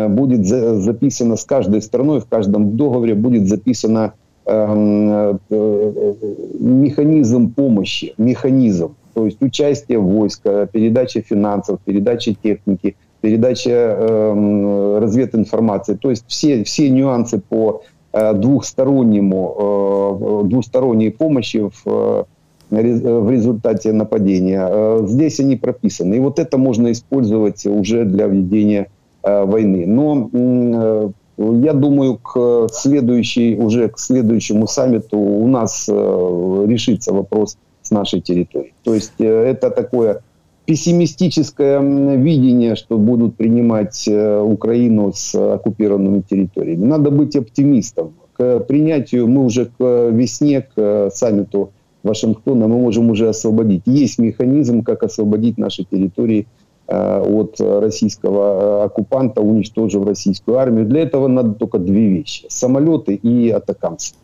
будет 0.09 0.47
записано 0.47 1.37
с 1.37 1.45
каждой 1.45 1.83
страной, 1.83 2.21
в 2.21 2.27
каждом 2.27 2.77
договоре 2.77 3.15
будет 3.15 3.49
записано 3.49 4.13
Эм, 4.45 5.39
э, 5.51 6.15
механизм 6.59 7.53
помощи, 7.55 8.13
механизм, 8.19 8.97
то 9.15 9.25
есть 9.25 9.41
участие 9.41 10.01
войска, 10.01 10.67
передача 10.67 11.21
финансов, 11.21 11.79
передача 11.85 12.35
техники, 12.35 12.97
передача 13.23 13.71
э, 13.71 14.99
развединформации, 15.01 15.95
то 15.95 16.11
есть 16.11 16.25
все, 16.27 16.65
все 16.65 16.91
нюансы 16.91 17.39
по 17.39 17.83
э, 18.13 18.35
двухстороннему, 18.35 20.43
э, 20.45 20.49
двухсторонней 20.49 21.11
помощи 21.11 21.71
в, 21.71 21.83
э, 21.87 22.25
в 22.71 23.31
результате 23.31 23.93
нападения. 23.93 24.67
Э, 24.69 25.05
здесь 25.07 25.41
они 25.41 25.57
прописаны. 25.57 26.17
И 26.17 26.21
вот 26.21 26.39
это 26.39 26.59
можно 26.59 26.91
использовать 26.91 27.65
уже 27.65 28.05
для 28.05 28.27
ведения 28.27 28.89
э, 29.23 29.45
войны. 29.45 29.87
Но 29.87 31.13
я 31.39 31.73
думаю, 31.73 32.19
к 32.19 32.69
следующей, 32.73 33.57
уже 33.57 33.89
к 33.89 33.99
следующему 33.99 34.67
саммиту 34.67 35.19
у 35.19 35.47
нас 35.47 35.87
э, 35.89 36.65
решится 36.69 37.13
вопрос 37.13 37.57
с 37.83 37.91
нашей 37.91 38.21
территорией. 38.21 38.75
То 38.83 38.95
есть 38.95 39.13
э, 39.19 39.27
это 39.27 39.71
такое 39.71 40.23
пессимистическое 40.65 41.81
видение, 42.17 42.77
что 42.77 42.99
будут 42.99 43.37
принимать 43.37 44.07
э, 44.07 44.41
Украину 44.41 45.13
с 45.15 45.35
оккупированными 45.35 46.23
территориями. 46.29 46.85
Надо 46.85 47.11
быть 47.11 47.37
оптимистом. 47.37 48.15
К 48.33 48.61
принятию 48.61 49.29
мы 49.29 49.45
уже 49.45 49.67
к 49.67 50.11
весне, 50.11 50.67
к 50.75 51.11
саммиту 51.13 51.73
Вашингтона 52.03 52.67
мы 52.67 52.79
можем 52.79 53.11
уже 53.11 53.29
освободить. 53.29 53.83
Есть 53.87 54.19
механизм, 54.19 54.83
как 54.83 55.03
освободить 55.03 55.59
наши 55.59 55.85
территории– 55.85 56.47
Э, 56.89 57.21
от 57.21 57.61
российского 57.61 58.83
э, 58.83 58.85
оккупанта, 58.87 59.41
уничтожив 59.41 60.05
российскую 60.05 60.59
армию. 60.59 60.85
Для 60.85 61.03
этого 61.03 61.29
надо 61.29 61.55
только 61.55 61.79
две 61.79 62.09
вещи. 62.09 62.45
Самолеты 62.49 63.15
и 63.15 63.51
атакамцы. 63.51 64.15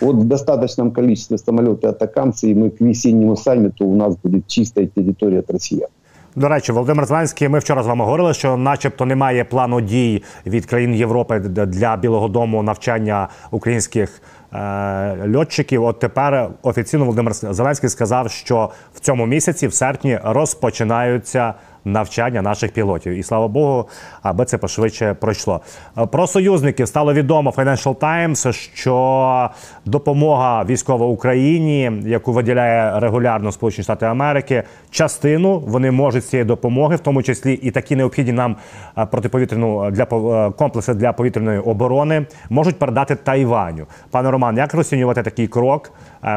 Вот 0.00 0.16
в 0.16 0.24
достаточном 0.24 0.92
количестве 0.92 1.38
самолетов 1.38 1.84
и 1.84 1.86
атакамцы, 1.86 2.50
и 2.50 2.54
мы 2.54 2.70
к 2.70 2.80
весеннему 2.80 3.36
саммиту 3.36 3.86
у 3.86 3.96
нас 3.96 4.16
будет 4.16 4.46
чистая 4.46 4.86
территория 4.86 5.40
от 5.40 5.50
росіян. 5.50 5.88
До 6.36 6.48
речі, 6.48 6.72
Володимир 6.72 7.06
Зеленський, 7.06 7.48
ми 7.48 7.58
вчора 7.58 7.82
з 7.82 7.86
вами 7.86 8.04
говорили, 8.04 8.34
що, 8.34 8.56
начебто, 8.56 9.06
немає 9.06 9.44
плану 9.44 9.80
дій 9.80 10.22
від 10.46 10.66
країн 10.66 10.94
Європи 10.94 11.38
для 11.40 11.96
Білого 11.96 12.28
Дому 12.28 12.62
навчання 12.62 13.28
українських 13.50 14.22
е, 14.52 15.36
льотчиків. 15.36 15.84
От 15.84 15.98
тепер 15.98 16.50
офіційно 16.62 17.04
Володимир 17.04 17.34
Зеленський 17.34 17.90
сказав, 17.90 18.30
що 18.30 18.70
в 18.94 19.00
цьому 19.00 19.26
місяці, 19.26 19.66
в 19.66 19.74
серпні, 19.74 20.18
розпочинаються 20.24 21.54
навчання 21.92 22.42
наших 22.42 22.72
пілотів. 22.72 23.12
І 23.12 23.22
слава 23.22 23.48
Богу, 23.48 23.88
аби 24.22 24.44
це 24.44 24.58
пошвидше 24.58 25.14
пройшло. 25.14 25.60
Е, 25.98 26.06
про 26.06 26.26
союзників 26.26 26.88
стало 26.88 27.14
відомо 27.14 27.50
Financial 27.50 27.94
Times, 27.94 28.52
що 28.52 29.50
допомога 29.84 30.64
військова 30.64 31.06
Україні, 31.06 31.92
яку 32.04 32.32
виділяє 32.32 33.00
регулярно 33.00 33.52
Сполучені 33.52 33.84
Штати 33.84 34.06
Америки, 34.06 34.62
частину 34.90 35.58
вони 35.58 35.90
можуть 35.90 36.26
цієї 36.26 36.44
допомоги, 36.44 36.96
в 36.96 37.00
тому 37.00 37.22
числі 37.22 37.52
і 37.52 37.70
такі 37.70 37.96
необхідні 37.96 38.32
нам 38.32 38.56
е, 38.98 39.06
протиповітряну 39.06 39.90
для 39.90 40.02
е, 40.02 40.50
комплекси 40.50 40.94
для 40.94 41.12
повітряної 41.12 41.58
оборони, 41.58 42.26
можуть 42.50 42.78
передати 42.78 43.14
Тайваню. 43.14 43.86
Пане 44.10 44.30
Роман, 44.30 44.56
як 44.56 44.74
розцінювати 44.74 45.22
такий 45.22 45.48
крок, 45.48 45.92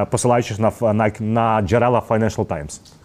посилаючись 0.10 0.60
на 0.60 0.72
на, 0.94 1.12
на 1.20 1.62
джерела 1.62 2.04
Financial 2.10 2.46
Times? 2.46 3.01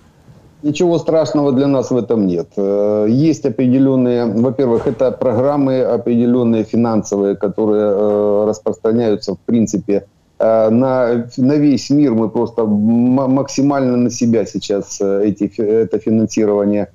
Ничего 0.63 0.99
страшного 0.99 1.53
для 1.53 1.67
нас 1.67 1.91
в 1.91 1.97
этом 1.97 2.27
нет. 2.27 2.49
Э, 2.57 3.07
есть 3.09 3.45
определенные, 3.45 4.25
во-первых, 4.25 4.87
это 4.87 5.13
программы 5.13 5.83
определенные 5.83 6.65
финансовые, 6.65 7.37
которые 7.37 7.91
э, 7.93 8.45
распространяются 8.49 9.35
в 9.35 9.39
принципе 9.39 10.07
э, 10.39 10.71
на, 10.71 11.29
на 11.37 11.57
весь 11.57 11.91
мир. 11.91 12.15
Мы 12.15 12.31
просто 12.31 12.65
максимально 12.65 13.97
на 13.97 14.11
себя 14.11 14.47
сейчас 14.47 15.01
эти, 15.01 15.53
это 15.61 15.99
финансирование 15.99 16.89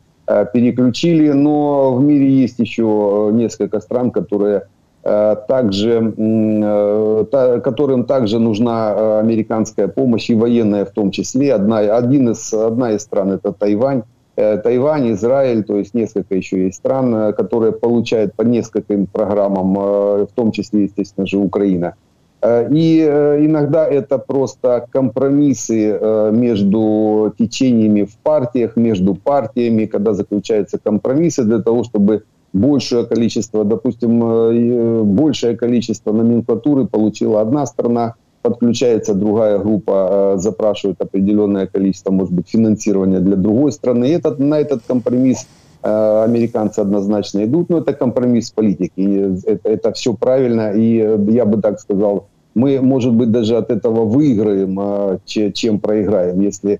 переключили, 0.53 1.31
но 1.31 1.93
в 1.93 2.01
мире 2.01 2.29
есть 2.29 2.59
еще 2.59 3.29
несколько 3.33 3.79
стран, 3.79 4.11
которые 4.11 4.63
также, 5.03 6.13
э, 6.17 7.59
которым 7.63 8.05
также 8.05 8.39
нужна 8.39 8.93
э, 8.95 9.19
американская 9.19 9.87
помощь 9.87 10.29
и 10.29 10.35
военная 10.35 10.85
в 10.85 10.91
том 10.91 11.09
числе. 11.11 11.55
Одна, 11.55 11.79
один 11.79 12.29
из, 12.29 12.53
одна 12.53 12.91
из 12.91 13.01
стран 13.01 13.31
это 13.31 13.51
Тайвань. 13.51 14.03
Тайвань, 14.35 15.11
Израиль, 15.11 15.63
то 15.63 15.77
есть 15.77 15.93
несколько 15.93 16.35
еще 16.35 16.65
есть 16.65 16.77
стран, 16.77 17.33
которые 17.33 17.73
получают 17.73 18.33
по 18.33 18.43
нескольким 18.43 19.05
программам, 19.05 19.73
в 19.73 20.29
том 20.33 20.51
числе, 20.51 20.83
естественно 20.83 21.27
же, 21.27 21.37
Украина. 21.37 21.95
И 22.43 23.01
иногда 23.01 23.85
это 23.85 24.17
просто 24.17 24.87
компромиссы 24.89 26.31
между 26.31 27.35
течениями 27.37 28.03
в 28.03 28.15
партиях, 28.23 28.77
между 28.77 29.15
партиями, 29.15 29.85
когда 29.85 30.13
заключаются 30.13 30.79
компромиссы 30.79 31.43
для 31.43 31.59
того, 31.59 31.83
чтобы 31.83 32.23
большее 32.53 33.05
количество, 33.05 33.63
допустим, 33.63 34.23
э, 34.23 35.03
большее 35.03 35.55
количество 35.57 36.11
номенклатуры 36.11 36.85
получила 36.85 37.41
одна 37.41 37.65
страна, 37.65 38.15
подключается 38.41 39.13
другая 39.13 39.59
группа, 39.59 40.33
запрашивает 40.37 40.99
определенное 41.01 41.67
количество, 41.67 42.11
может 42.11 42.33
быть, 42.33 42.49
финансирования 42.49 43.19
для 43.19 43.35
другой 43.35 43.71
страны. 43.71 44.05
И 44.05 44.11
этот, 44.11 44.39
на 44.39 44.59
этот 44.59 44.81
компромисс 44.87 45.47
американцы 45.83 46.79
однозначно 46.79 47.43
идут, 47.43 47.69
но 47.69 47.79
это 47.79 47.93
компромисс 47.93 48.51
политики. 48.51 49.41
Это, 49.45 49.69
это 49.69 49.91
все 49.93 50.13
правильно, 50.13 50.71
и 50.73 50.95
я 51.31 51.45
бы 51.45 51.59
так 51.59 51.79
сказал, 51.79 52.27
мы, 52.53 52.81
может 52.81 53.13
быть, 53.13 53.31
даже 53.31 53.57
от 53.57 53.71
этого 53.71 54.05
выиграем, 54.05 55.19
чем 55.25 55.79
проиграем, 55.79 56.41
если 56.41 56.79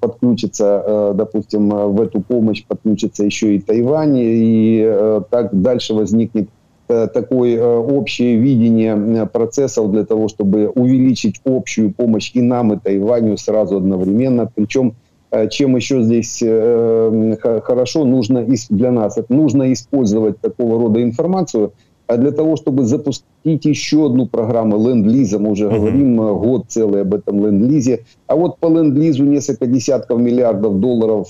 подключится, 0.00 1.12
допустим, 1.14 1.68
в 1.68 2.00
эту 2.00 2.20
помощь 2.20 2.64
подключится 2.66 3.24
еще 3.24 3.56
и 3.56 3.60
Тайвань, 3.60 4.16
и 4.16 5.20
так 5.30 5.50
дальше 5.52 5.92
возникнет 5.92 6.48
такое 6.88 7.62
общее 7.62 8.36
видение 8.36 9.26
процессов 9.26 9.90
для 9.92 10.04
того, 10.04 10.28
чтобы 10.28 10.68
увеличить 10.68 11.40
общую 11.44 11.92
помощь 11.92 12.30
и 12.32 12.40
нам, 12.40 12.72
и 12.72 12.78
Тайваню 12.78 13.36
сразу 13.36 13.76
одновременно. 13.76 14.50
Причем 14.54 14.94
Э, 15.30 15.48
чем 15.48 15.76
еще 15.76 16.02
здесь 16.02 16.40
э, 16.42 17.36
хорошо 17.64 18.04
нужно 18.04 18.46
для 18.70 18.92
нас, 18.92 19.18
нужно 19.28 19.72
использовать 19.72 20.40
такого 20.40 20.80
рода 20.80 21.02
информацию 21.02 21.72
а 22.06 22.16
для 22.16 22.30
того, 22.30 22.56
чтобы 22.56 22.84
запустить 22.84 23.64
еще 23.64 24.06
одну 24.06 24.26
программу 24.26 24.76
ленд-лиза. 24.78 25.38
Мы 25.38 25.50
уже 25.50 25.66
uh-huh. 25.66 25.78
говорим 25.78 26.16
год 26.16 26.66
целый 26.68 27.02
об 27.02 27.14
этом 27.14 27.44
ленд-лизе. 27.44 28.04
А 28.26 28.36
вот 28.36 28.58
по 28.58 28.66
ленд-лизу 28.66 29.24
несколько 29.24 29.66
десятков 29.66 30.20
миллиардов 30.20 30.80
долларов 30.80 31.28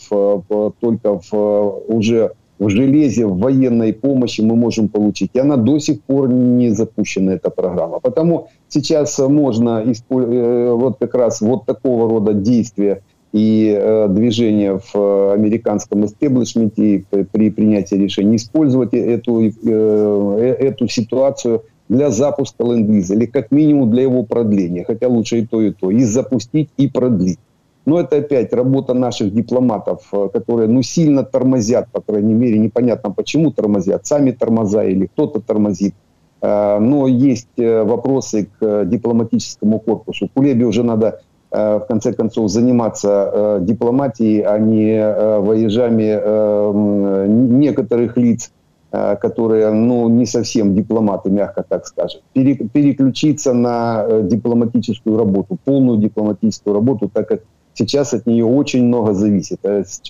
только 0.81 1.21
в, 1.31 1.83
уже 1.89 2.33
в 2.59 2.69
железе, 2.69 3.27
в 3.27 3.39
военной 3.39 3.93
помощи 3.93 4.41
мы 4.41 4.57
можем 4.57 4.89
получить. 4.89 5.31
И 5.35 5.39
она 5.39 5.57
до 5.57 5.79
сих 5.79 6.03
пор 6.03 6.29
не 6.29 6.71
запущена, 6.71 7.35
эта 7.35 7.51
программа. 7.51 8.01
Потому 8.01 8.49
сейчас 8.69 9.19
можно 9.19 9.85
вот 10.11 10.97
как 10.99 11.15
раз 11.15 11.41
вот 11.41 11.67
такого 11.67 12.09
рода 12.09 12.33
действия 12.33 13.03
и 13.33 13.77
э, 13.77 14.09
движение 14.09 14.79
в 14.79 14.95
э, 14.95 15.33
американском 15.35 16.05
истеблишменте 16.07 17.05
при 17.33 17.51
принятии 17.51 17.97
решений 17.97 18.37
использовать 18.37 18.95
эту, 18.95 19.43
э, 19.43 19.51
э, 19.65 20.57
эту 20.59 20.89
ситуацию 20.89 21.63
для 21.89 22.11
запуска 22.11 22.65
ленд 22.65 22.89
или 23.11 23.27
как 23.27 23.51
минимум 23.51 23.91
для 23.91 24.03
его 24.03 24.23
продления, 24.23 24.85
хотя 24.85 25.09
лучше 25.09 25.41
и 25.41 25.47
то, 25.47 25.61
и 25.61 25.71
то, 25.71 25.91
и 25.91 26.03
запустить, 26.05 26.71
и 26.77 26.89
продлить. 26.89 27.39
Но 27.85 28.01
это 28.01 28.17
опять 28.17 28.53
работа 28.53 28.95
наших 28.95 29.33
дипломатов, 29.33 30.09
э, 30.13 30.29
которые 30.33 30.69
ну, 30.69 30.83
сильно 30.83 31.23
тормозят, 31.23 31.89
по 31.93 32.01
крайней 32.01 32.35
мере, 32.35 32.59
непонятно 32.59 33.11
почему 33.11 33.51
тормозят, 33.51 34.07
сами 34.07 34.31
тормоза 34.31 34.85
или 34.85 35.07
кто-то 35.07 35.41
тормозит. 35.41 35.95
Но 36.43 37.09
есть 37.09 37.49
вопросы 37.57 38.51
к 38.61 38.85
дипломатическому 38.85 39.81
корпусу. 39.81 40.29
Кулебе 40.33 40.67
уже 40.67 40.83
надо 40.83 41.23
Э, 41.26 41.26
в 41.51 41.85
конце 41.89 42.13
концов, 42.13 42.51
заниматься 42.51 43.31
э, 43.33 43.59
дипломатией, 43.63 44.43
а 44.43 44.59
не 44.59 44.95
э, 44.95 45.39
воежами 45.41 47.27
некоторых 47.27 48.17
лиц, 48.17 48.51
которые 48.91 49.73
ну, 49.73 50.09
не 50.09 50.27
совсем 50.27 50.75
дипломаты, 50.75 51.29
мягко 51.31 51.65
так 51.69 51.87
скажем. 51.87 52.21
Переключиться 52.33 53.53
на 53.53 54.23
дипломатическую 54.23 55.19
работу, 55.19 55.59
полную 55.65 55.99
дипломатическую 55.99 56.75
работу, 56.75 57.11
так 57.13 57.29
как 57.29 57.41
сейчас 57.75 58.15
от 58.15 58.27
нее 58.27 58.45
очень 58.45 58.85
много 58.85 59.13
зависит. 59.13 59.61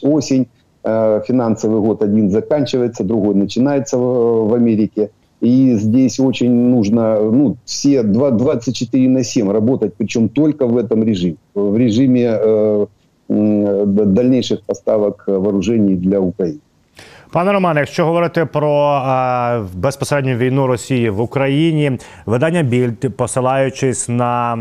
Осень, 0.02 0.48
финансовый 0.84 1.80
год 1.80 2.02
один 2.02 2.30
заканчивается, 2.30 3.02
другой 3.02 3.34
начинается 3.34 3.98
в 3.98 4.54
Америке– 4.54 5.10
и 5.40 5.76
здесь 5.76 6.20
очень 6.20 6.52
нужно 6.52 7.20
ну, 7.20 7.56
все 7.64 8.02
24 8.02 9.08
на 9.08 9.24
7 9.24 9.50
работать, 9.50 9.94
причем 9.96 10.28
только 10.28 10.66
в 10.66 10.76
этом 10.76 11.04
режиме, 11.04 11.36
в 11.54 11.76
режиме 11.76 12.38
э, 12.40 12.86
дальнейших 13.28 14.62
поставок 14.66 15.24
вооружений 15.26 15.96
для 15.96 16.18
України. 16.18 16.60
Пане 17.32 17.52
Романе, 17.52 17.80
якщо 17.80 18.06
говорити 18.06 18.44
про 18.44 18.72
а, 19.04 19.64
безпосередню 19.74 20.36
війну 20.36 20.66
Росії 20.66 21.10
в 21.10 21.20
Україні, 21.20 21.98
видання 22.26 22.62
Більд, 22.62 23.16
посилаючись 23.16 24.08
на 24.08 24.58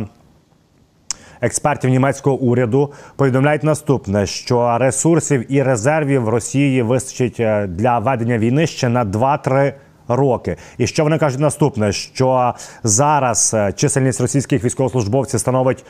експертів 1.41 1.89
німецького 1.89 2.35
уряду, 2.35 2.93
повідомляють 3.15 3.63
наступне: 3.63 4.25
що 4.25 4.77
ресурсів 4.77 5.53
і 5.53 5.63
резервів 5.63 6.29
Росії 6.29 6.81
вистачить 6.81 7.39
е, 7.39 7.67
для 7.67 7.99
ведення 7.99 8.37
війни 8.37 8.67
ще 8.67 8.89
на 8.89 9.05
2-3 9.05 9.73
роки. 10.07 10.57
І 10.77 10.87
що 10.87 11.03
вони 11.03 11.17
кажуть 11.17 11.39
наступне: 11.39 11.91
що 11.91 12.53
зараз 12.83 13.51
е, 13.53 13.73
чисельність 13.75 14.21
російських 14.21 14.63
військовослужбовців 14.63 15.39
становить 15.39 15.85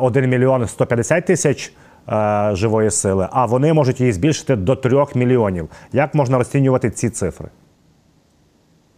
1 0.00 0.24
е, 0.24 0.26
мільйон 0.26 0.68
150 0.68 1.26
тисяч. 1.26 1.72
Е, 2.08 2.50
живої 2.54 2.90
сили, 2.90 3.28
а 3.30 3.46
вони 3.46 3.72
можуть 3.72 4.00
її 4.00 4.12
збільшити 4.12 4.56
до 4.56 4.76
3 4.76 5.04
мільйонів. 5.14 5.68
Як 5.92 6.14
можна 6.14 6.38
розцінювати 6.38 6.90
ці 6.90 7.10
цифри? 7.10 7.48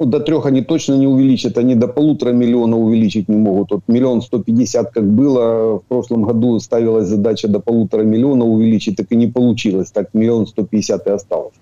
Ну, 0.02 0.06
до 0.06 0.20
трех 0.20 0.46
они 0.46 0.62
точно 0.62 0.96
не 0.96 1.06
увеличат, 1.06 1.58
они 1.58 1.76
до 1.76 1.88
полутора 1.88 2.32
миллиона 2.32 2.76
увеличить 2.76 3.28
не 3.28 3.36
могут. 3.36 3.70
Вот 3.70 3.82
миллион 3.88 4.20
сто 4.20 4.40
пятьдесят, 4.40 4.90
как 4.90 5.04
было, 5.04 5.76
в 5.76 5.82
прошлом 5.88 6.24
году 6.24 6.58
ставилась 6.60 7.06
задача 7.06 7.48
до 7.48 7.60
полутора 7.60 8.02
миллиона 8.02 8.44
увеличить, 8.44 8.96
так 8.96 9.12
и 9.12 9.16
не 9.16 9.28
получилось. 9.28 9.92
Так 9.92 10.14
миллион 10.14 10.46
сто 10.46 10.64
пятьдесят 10.64 11.06
и 11.06 11.10
осталось. 11.10 11.54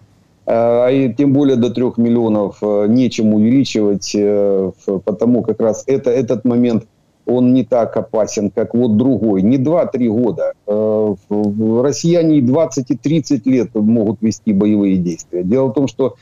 А 0.47 0.89
и 0.89 1.13
тем 1.13 1.33
более 1.33 1.57
до 1.57 1.71
трех 1.71 1.99
миллионов 1.99 2.59
э, 2.63 2.87
нечем 2.89 3.35
увеличивать, 3.35 4.13
э, 4.15 4.73
потому 5.05 5.43
как 5.43 5.61
раз 5.61 5.85
это, 5.87 6.11
этот 6.11 6.45
момент 6.45 6.87
он 7.27 7.55
не 7.55 7.65
так 7.65 7.97
опасен, 7.97 8.51
как 8.51 8.75
вот 8.75 8.97
другой. 8.97 9.43
Не 9.43 9.59
2-3 9.59 10.09
года. 10.09 10.53
Россияне 10.67 12.39
и 12.39 12.41
20 12.41 12.91
и 12.91 12.97
30 12.97 13.47
лет 13.47 13.75
могут 13.75 14.21
вести 14.23 14.53
боевые 14.53 14.97
действия. 14.97 15.45
Дело 15.45 15.67
в 15.67 15.75
том, 15.75 15.87
что 15.87 16.17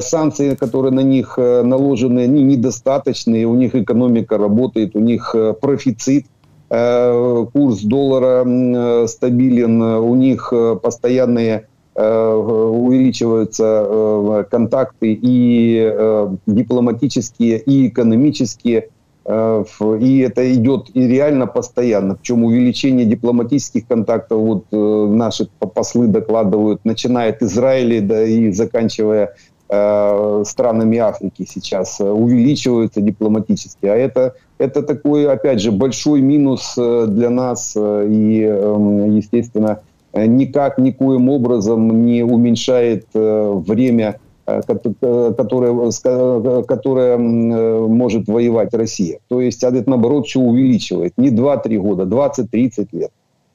санкции, 0.00 0.56
которые 0.56 0.90
на 0.90 1.04
них 1.04 1.36
наложены, 1.38 2.20
они 2.20 2.42
недостаточные, 2.42 3.46
у 3.46 3.54
них 3.54 3.76
экономика 3.76 4.36
работает, 4.36 4.96
у 4.96 4.98
них 4.98 5.32
профицит, 5.60 6.24
курс 6.68 7.82
доллара 7.82 9.06
стабилен, 9.06 9.80
у 9.80 10.14
них 10.16 10.52
постоянные 10.82 11.68
увеличиваются 12.00 13.86
э, 13.88 14.44
контакты 14.50 15.18
и 15.20 15.92
э, 15.92 16.36
дипломатические, 16.46 17.58
и 17.58 17.88
экономические, 17.88 18.88
и 19.30 20.20
это 20.20 20.54
идет 20.54 20.86
и 20.94 21.06
реально 21.06 21.46
постоянно. 21.46 22.14
Причем 22.14 22.44
увеличение 22.44 23.04
дипломатических 23.04 23.86
контактов, 23.86 24.38
вот 24.38 24.64
наши 24.70 25.46
послы 25.58 26.06
докладывают, 26.06 26.80
начиная 26.84 27.28
от 27.32 27.42
Израиля 27.42 28.00
да, 28.00 28.22
и 28.22 28.50
заканчивая 28.52 29.34
странами 29.66 30.96
Африки 30.96 31.46
сейчас 31.46 32.00
увеличиваются 32.00 33.02
дипломатически. 33.02 33.84
А 33.84 33.94
это, 33.94 34.34
это 34.56 34.82
такой, 34.82 35.30
опять 35.30 35.60
же, 35.60 35.72
большой 35.72 36.22
минус 36.22 36.72
для 36.74 37.28
нас 37.28 37.76
и, 37.76 38.40
естественно, 38.40 39.80
Э, 39.80 39.87
никак, 40.14 40.78
никоим 40.78 41.28
образом 41.28 42.06
не 42.06 42.22
уменьшает 42.22 43.06
э, 43.14 43.52
время, 43.66 44.20
э, 44.46 44.60
которое, 44.66 46.62
которое 46.62 47.18
может 47.18 48.28
воевать 48.28 48.72
Россия. 48.74 49.18
То 49.28 49.40
есть, 49.40 49.62
наоборот 49.86 50.26
все 50.26 50.40
увеличивает. 50.40 51.12
Не 51.16 51.30
2-3 51.30 51.78
года, 51.78 52.04
20-30 52.04 52.88
лет. 52.92 53.10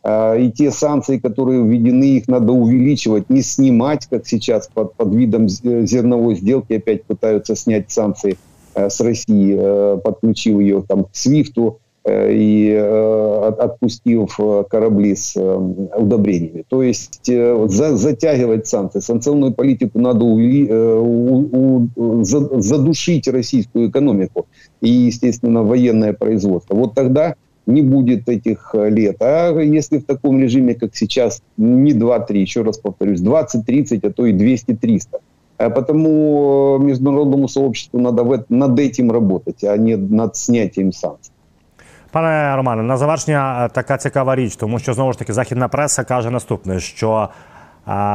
А, 0.06 0.36
и 0.36 0.52
те 0.52 0.70
санкции, 0.70 1.18
которые 1.18 1.64
введены, 1.64 2.18
их 2.18 2.28
надо 2.28 2.52
увеличивать, 2.52 3.30
не 3.30 3.42
снимать, 3.42 4.06
как 4.08 4.28
сейчас 4.28 4.70
под, 4.74 4.94
под 4.96 5.14
видом 5.14 5.48
зерновой 5.48 6.36
сделки 6.36 6.74
опять 6.74 7.06
пытаются 7.06 7.56
снять 7.56 7.90
санкции 7.90 8.38
с 8.76 9.00
России, 9.02 10.00
подключив 10.02 10.60
ее 10.60 10.84
там, 10.88 11.04
к 11.06 11.10
СВИФТу, 11.14 11.78
Э, 11.78 11.83
и 12.06 12.70
э, 12.70 13.54
отпустив 13.60 14.36
э, 14.38 14.64
корабли 14.70 15.16
с 15.16 15.36
удобрениями. 15.38 16.66
То 16.68 16.84
есть 16.84 17.26
затягивать 17.26 18.68
санкции. 18.68 19.00
Санкционную 19.00 19.54
политику 19.54 20.00
надо 20.00 20.26
задушить 22.62 23.28
российскую 23.28 23.90
экономику 23.90 24.48
и, 24.82 24.90
естественно, 24.90 25.64
военное 25.64 26.14
производство. 26.14 26.76
Вот 26.76 26.94
тогда 26.94 27.36
не 27.66 27.82
будет 27.82 28.28
этих 28.28 28.76
лет. 28.76 29.18
А 29.22 29.58
если 29.62 30.00
в 30.00 30.06
таком 30.06 30.42
режиме, 30.42 30.74
как 30.76 30.96
сейчас, 30.96 31.42
не 31.56 31.94
2-3, 31.94 32.38
еще 32.38 32.64
раз 32.64 32.78
повторюсь, 32.80 33.22
20-30, 33.22 34.00
а 34.04 34.12
то 34.12 34.26
и 34.26 34.34
200-300. 34.34 35.20
Потому 35.58 36.78
международному 36.80 37.48
сообществу 37.48 38.00
надо 38.00 38.46
над 38.50 38.80
этим 38.80 39.12
работать, 39.12 39.64
а 39.64 39.78
не 39.78 39.96
над 39.96 40.36
снятием 40.36 40.92
санкций. 40.92 41.33
Пане 42.14 42.56
Романе, 42.56 42.84
на 42.84 42.98
завершення 42.98 43.66
е, 43.66 43.70
така 43.70 43.98
цікава 43.98 44.36
річ, 44.36 44.56
тому 44.56 44.80
що 44.80 44.94
знову 44.94 45.12
ж 45.12 45.20
таки 45.20 45.34
західна 45.34 45.68
преса 45.68 46.04
каже 46.04 46.30
наступне: 46.30 46.80
що 46.80 47.30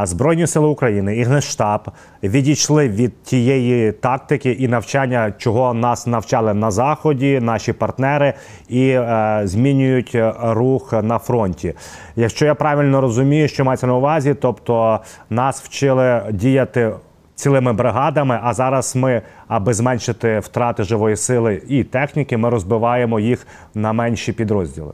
Збройні 0.02 0.46
сили 0.46 0.66
України 0.66 1.16
і 1.16 1.22
Генштаб 1.22 1.90
відійшли 2.22 2.88
від 2.88 3.22
тієї 3.22 3.92
тактики 3.92 4.50
і 4.50 4.68
навчання, 4.68 5.32
чого 5.38 5.74
нас 5.74 6.06
навчали 6.06 6.54
на 6.54 6.70
заході, 6.70 7.40
наші 7.40 7.72
партнери, 7.72 8.34
і 8.68 8.88
е, 8.88 9.40
змінюють 9.44 10.16
рух 10.42 10.92
на 11.02 11.18
фронті. 11.18 11.74
Якщо 12.16 12.46
я 12.46 12.54
правильно 12.54 13.00
розумію, 13.00 13.48
що 13.48 13.64
мається 13.64 13.86
на 13.86 13.94
увазі, 13.94 14.34
тобто 14.34 15.00
нас 15.30 15.62
вчили 15.62 16.22
діяти. 16.30 16.92
Цілими 17.37 17.73
бригадами, 17.73 18.39
а 18.43 18.53
зараз 18.53 18.95
ми, 18.95 19.21
аби 19.47 19.73
зменшити 19.73 20.39
втрати 20.39 20.83
живої 20.83 21.15
сили 21.15 21.61
і 21.67 21.83
техніки, 21.83 22.37
ми 22.37 22.49
розбиваємо 22.49 23.19
їх 23.19 23.47
на 23.73 23.93
менші 23.93 24.33
підрозділи 24.33 24.93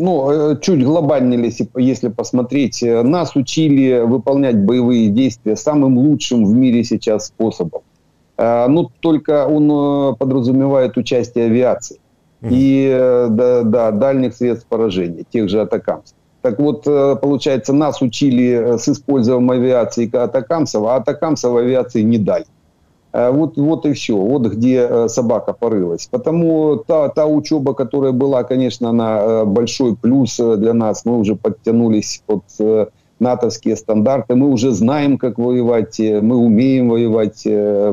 ну, 0.00 0.30
э, 0.30 0.60
чуть 0.60 0.82
глобальнее, 0.82 1.46
если, 1.46 1.68
если 1.76 2.08
посмотреть, 2.08 2.82
э, 2.82 3.02
нас 3.02 3.36
учили 3.36 4.02
выполнять 4.04 4.56
боевые 4.56 5.08
действия 5.08 5.56
самым 5.56 5.98
лучшим 5.98 6.44
в 6.44 6.54
мире 6.54 6.82
сейчас 6.84 7.26
способом. 7.26 7.82
Э, 8.36 8.66
ну, 8.68 8.90
только 9.00 9.46
он 9.46 10.16
подразумевает 10.16 10.96
участие 10.96 11.46
авиации 11.46 11.98
и 12.42 12.88
да, 13.30 13.62
да, 13.64 13.90
дальних 13.90 14.34
средств 14.34 14.66
поражения, 14.66 15.24
тех 15.30 15.50
же 15.50 15.60
атакамсов. 15.60 16.16
Так 16.45 16.59
вот, 16.59 16.83
получается, 16.83 17.73
нас 17.73 18.03
учили 18.03 18.77
с 18.77 18.87
использованием 18.87 19.49
авиации 19.49 20.15
атакамсов, 20.15 20.85
а 20.85 20.97
атакамсов 20.97 21.55
авиации 21.55 22.03
не 22.03 22.19
дали. 22.19 22.45
Э, 23.15 23.31
вот, 23.31 23.55
вот 23.55 23.85
и 23.85 23.93
все, 23.93 24.17
вот 24.17 24.45
где 24.47 24.87
э, 24.89 25.07
собака 25.07 25.53
порылась. 25.53 26.07
Потому 26.11 26.75
та, 26.75 27.07
та 27.07 27.25
учеба, 27.25 27.73
которая 27.73 28.11
была, 28.11 28.43
конечно, 28.43 28.89
она 28.89 29.19
э, 29.21 29.45
большой 29.45 29.95
плюс 29.95 30.37
для 30.37 30.73
нас. 30.73 31.05
Мы 31.05 31.17
уже 31.17 31.35
подтянулись 31.35 32.21
под 32.25 32.43
натовские 33.17 33.77
стандарты, 33.77 34.35
мы 34.35 34.49
уже 34.49 34.71
знаем, 34.71 35.17
как 35.17 35.37
воевать, 35.37 35.97
мы 35.99 36.35
умеем 36.35 36.89
воевать 36.89 37.43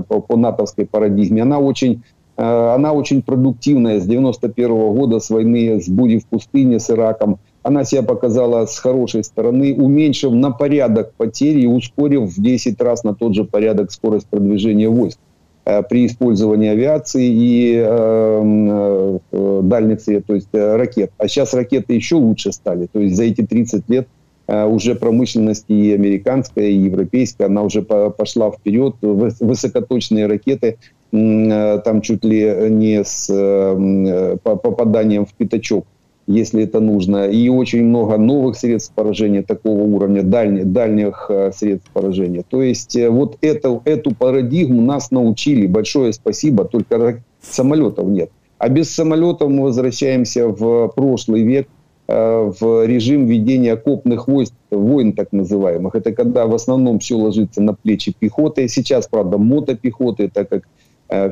по, 0.09 0.21
по 0.21 0.37
натовской 0.37 0.85
парадигме. 0.85 1.43
Она 1.43 1.61
очень, 1.61 2.03
она 2.37 2.93
очень 2.93 3.23
продуктивная. 3.23 4.01
С 4.01 4.05
91 4.05 4.69
-го 4.69 4.93
года, 4.93 5.21
с 5.21 5.31
войны, 5.31 5.81
с 5.81 5.89
бури 5.89 6.19
в 6.19 6.27
пустыне, 6.27 6.81
с 6.81 6.91
Ираком– 6.91 7.39
она 7.63 7.85
себя 7.85 8.03
показала 8.03 8.67
с 8.67 8.79
хорошей 8.79 9.25
стороны, 9.25 9.75
уменьшив 9.75 10.33
на 10.33 10.51
порядок 10.51 11.13
потери 11.17 11.61
и 11.63 11.67
ускорив 11.67 12.23
в 12.23 12.43
10 12.43 12.81
раз 12.81 13.05
на 13.05 13.15
тот 13.15 13.35
же 13.35 13.45
порядок 13.45 13.93
скорость 13.93 14.27
продвижения 14.27 14.89
войск 14.89 15.19
э, 15.65 15.83
при 15.83 16.07
использовании 16.07 16.71
авиации 16.71 17.27
и 17.27 17.75
э, 17.77 19.19
э, 19.33 19.61
дальних 19.63 20.01
средств, 20.01 20.27
то 20.27 20.35
есть 20.35 20.49
э, 20.53 20.77
ракет. 20.77 21.13
А 21.19 21.29
сейчас 21.29 21.55
ракеты 21.55 21.95
еще 21.95 22.17
лучше 22.17 22.53
стали. 22.53 22.89
То 22.93 22.99
есть 22.99 23.15
за 23.17 23.25
эти 23.25 23.47
30 23.47 23.89
лет 23.89 24.09
э, 24.49 24.65
уже 24.65 24.97
промышленность 24.97 25.67
и 25.69 25.93
американская, 25.93 26.67
и 26.67 26.75
европейская, 26.75 27.45
она 27.45 27.63
уже 27.63 27.83
по 27.83 28.11
пошла 28.11 28.51
вперед. 28.51 28.97
Высокоточные 29.03 30.27
ракеты, 30.27 30.79
э, 31.13 31.81
там 31.85 32.01
чуть 32.01 32.25
ли 32.25 32.71
не 32.71 33.05
с 33.05 33.29
э, 33.31 34.37
попаданием 34.43 35.27
в 35.27 35.33
пятачок 35.35 35.87
если 36.27 36.63
это 36.65 36.81
нужно. 36.81 37.29
И 37.29 37.49
очень 37.49 37.85
много 37.85 38.17
новых 38.17 38.57
средств 38.57 38.93
поражения 38.95 39.43
такого 39.43 39.83
уровня, 39.83 40.23
дальних, 40.23 40.71
дальних 40.73 41.27
э, 41.29 41.51
средств 41.53 41.91
поражения. 41.93 42.45
То 42.49 42.63
есть 42.63 42.97
э, 42.97 43.11
вот 43.11 43.37
это, 43.41 43.81
эту 43.85 44.15
парадигму 44.15 44.81
нас 44.83 45.11
научили. 45.11 45.67
Большое 45.67 46.13
спасибо, 46.13 46.65
только 46.65 47.23
самолетов 47.41 48.07
нет. 48.07 48.31
А 48.59 48.69
без 48.69 48.95
самолетов 48.95 49.51
мы 49.51 49.65
возвращаемся 49.65 50.47
в 50.49 50.89
прошлый 50.95 51.43
век, 51.43 51.67
э, 52.07 52.53
в 52.61 52.87
режим 52.87 53.27
ведения 53.27 53.73
окопных 53.73 54.29
войск, 54.29 54.55
войн 54.71 55.15
так 55.15 55.33
называемых. 55.33 55.95
Это 55.97 56.13
когда 56.13 56.47
в 56.47 56.55
основном 56.55 57.01
все 57.01 57.17
ложится 57.17 57.61
на 57.61 57.75
плечи 57.75 58.15
пехоты. 58.17 58.69
Сейчас, 58.69 59.09
правда, 59.09 59.39
мотопехоты, 59.39 60.29
так 60.29 60.49
как 60.49 60.63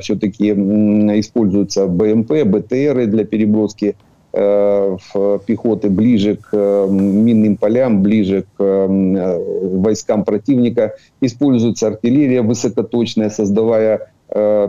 все-таки 0.01 0.51
используются 0.51 1.87
БМП, 1.87 2.43
БТРы 2.45 3.07
для 3.07 3.25
переброски 3.25 3.95
пехоты 4.33 5.89
ближе 5.89 6.37
к 6.37 6.49
э, 6.53 6.87
минным 6.89 7.57
полям, 7.57 8.01
ближе 8.01 8.45
к 8.57 8.63
э, 8.63 9.67
войскам 9.77 10.23
противника. 10.23 10.95
Используется 11.19 11.87
артиллерия 11.87 12.41
высокоточная, 12.41 13.29
создавая 13.29 14.11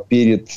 перед 0.09 0.49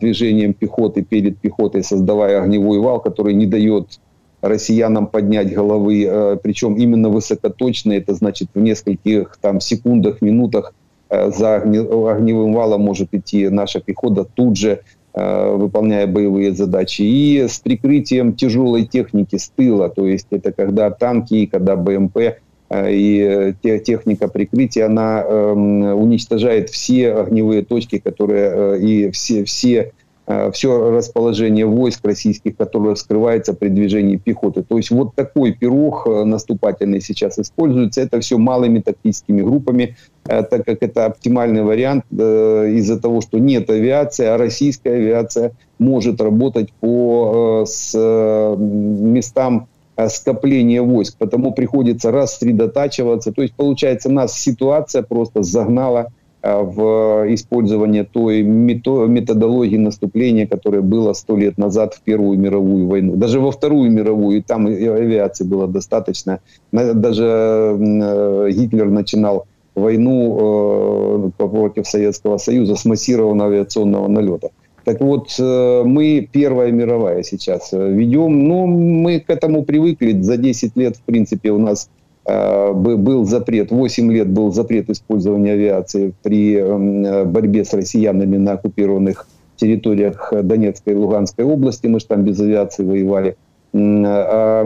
движением 0.00 0.52
пехоты, 0.52 1.02
перед 1.02 1.38
пехотой, 1.38 1.84
создавая 1.84 2.42
огневой 2.42 2.80
вал, 2.80 2.98
который 2.98 3.32
не 3.34 3.46
дает 3.46 4.00
россиянам 4.40 5.06
поднять 5.06 5.54
головы, 5.54 6.40
причем 6.42 6.74
именно 6.74 7.08
высокоточные, 7.08 8.00
это 8.00 8.14
значит 8.14 8.48
в 8.54 8.58
нескольких 8.58 9.38
там 9.40 9.60
секундах, 9.60 10.22
минутах 10.22 10.74
за 11.08 11.58
огневым 11.58 12.52
валом 12.52 12.80
может 12.80 13.14
идти 13.14 13.48
наша 13.48 13.78
пехота 13.78 14.24
тут 14.24 14.56
же 14.56 14.80
Э, 14.80 14.97
выполняя 15.14 16.06
боевые 16.06 16.52
задачи, 16.52 17.02
и 17.02 17.48
с 17.48 17.58
прикрытием 17.58 18.34
тяжелой 18.34 18.86
техники 18.86 19.36
с 19.36 19.48
тыла, 19.48 19.88
то 19.88 20.06
есть 20.06 20.28
это 20.30 20.52
когда 20.52 20.90
танки, 20.90 21.46
когда 21.46 21.76
БМП 21.76 22.18
э, 22.18 22.92
и 22.92 23.54
техника 23.62 24.28
прикрытия, 24.28 24.86
она 24.86 25.22
эм, 25.22 25.82
уничтожает 25.94 26.70
все 26.70 27.14
огневые 27.14 27.64
точки, 27.64 27.98
которые 27.98 28.50
э, 28.52 28.78
и 28.80 29.10
все, 29.10 29.44
все 29.44 29.92
Э, 30.07 30.07
все 30.52 30.90
расположение 30.90 31.64
войск 31.64 32.04
российских, 32.04 32.56
которое 32.56 32.94
скрывается 32.96 33.54
при 33.54 33.68
движении 33.68 34.16
пехоты. 34.16 34.62
То 34.62 34.76
есть 34.76 34.90
вот 34.90 35.14
такой 35.14 35.52
пирог 35.52 36.06
э, 36.06 36.24
наступательный 36.24 37.00
сейчас 37.00 37.38
используется. 37.38 38.02
Это 38.02 38.20
все 38.20 38.36
малыми 38.36 38.80
тактическими 38.80 39.40
группами, 39.40 39.96
э, 40.26 40.42
так 40.42 40.66
как 40.66 40.82
это 40.82 41.06
оптимальный 41.06 41.62
вариант 41.62 42.04
из-за 42.10 43.00
того, 43.00 43.22
что 43.22 43.38
нет 43.38 43.70
авиации, 43.70 44.26
а 44.26 44.36
российская 44.36 44.94
авиация 44.94 45.52
может 45.78 46.20
работать 46.20 46.72
по 46.80 47.64
с 47.66 47.96
местам 47.96 49.68
скопления 50.08 50.82
войск, 50.82 51.16
потому 51.18 51.52
приходится 51.52 52.10
рассредотачиваться. 52.10 53.32
То 53.32 53.42
есть, 53.42 53.54
получается, 53.54 54.10
нас 54.10 54.38
ситуация 54.38 55.02
просто 55.02 55.42
загнала 55.42 56.08
Э, 56.08 56.17
в 56.42 57.34
использование 57.34 58.04
той 58.04 58.42
методологии 58.42 59.76
наступления, 59.76 60.46
которая 60.46 60.82
была 60.82 61.14
сто 61.14 61.36
лет 61.36 61.58
назад 61.58 61.94
в 61.94 62.00
Первую 62.02 62.38
мировую 62.38 62.86
войну. 62.86 63.16
Даже 63.16 63.40
во 63.40 63.50
Вторую 63.50 63.90
мировую, 63.90 64.38
и 64.38 64.42
там 64.42 64.66
авиации 64.66 65.44
было 65.44 65.66
достаточно. 65.66 66.40
Даже 66.72 67.24
э, 67.24 68.50
Гитлер 68.52 68.86
начинал 68.86 69.46
войну 69.74 71.30
э, 71.38 71.46
против 71.48 71.86
Советского 71.86 72.38
Союза 72.38 72.76
с 72.76 72.84
массированного 72.84 73.50
авиационного 73.50 74.08
налета. 74.08 74.50
Так 74.84 75.00
вот, 75.00 75.34
мы 75.38 76.26
Первая 76.32 76.72
мировая 76.72 77.22
сейчас 77.22 77.72
ведем. 77.72 78.48
Но 78.48 78.66
ну, 78.66 78.66
мы 78.66 79.20
к 79.20 79.28
этому 79.28 79.64
привыкли. 79.64 80.18
За 80.22 80.38
10 80.38 80.76
лет, 80.76 80.96
в 80.96 81.02
принципе, 81.02 81.50
у 81.50 81.58
нас 81.58 81.90
Э, 81.90 81.97
был 82.28 83.24
запрет, 83.24 83.70
8 83.70 84.12
лет 84.12 84.28
был 84.28 84.52
запрет 84.52 84.90
использования 84.90 85.52
авиации 85.52 86.12
при 86.22 86.56
эм, 86.56 87.32
борьбе 87.32 87.64
с 87.64 87.72
россиянами 87.72 88.36
на 88.36 88.52
оккупированных 88.52 89.26
территориях 89.56 90.32
Донецкой 90.42 90.92
и 90.92 90.96
Луганской 90.96 91.44
области. 91.44 91.86
Мы 91.86 92.00
же 92.00 92.06
там 92.06 92.24
без 92.24 92.38
авиации 92.40 92.84
воевали. 92.84 93.36
А 93.74 94.64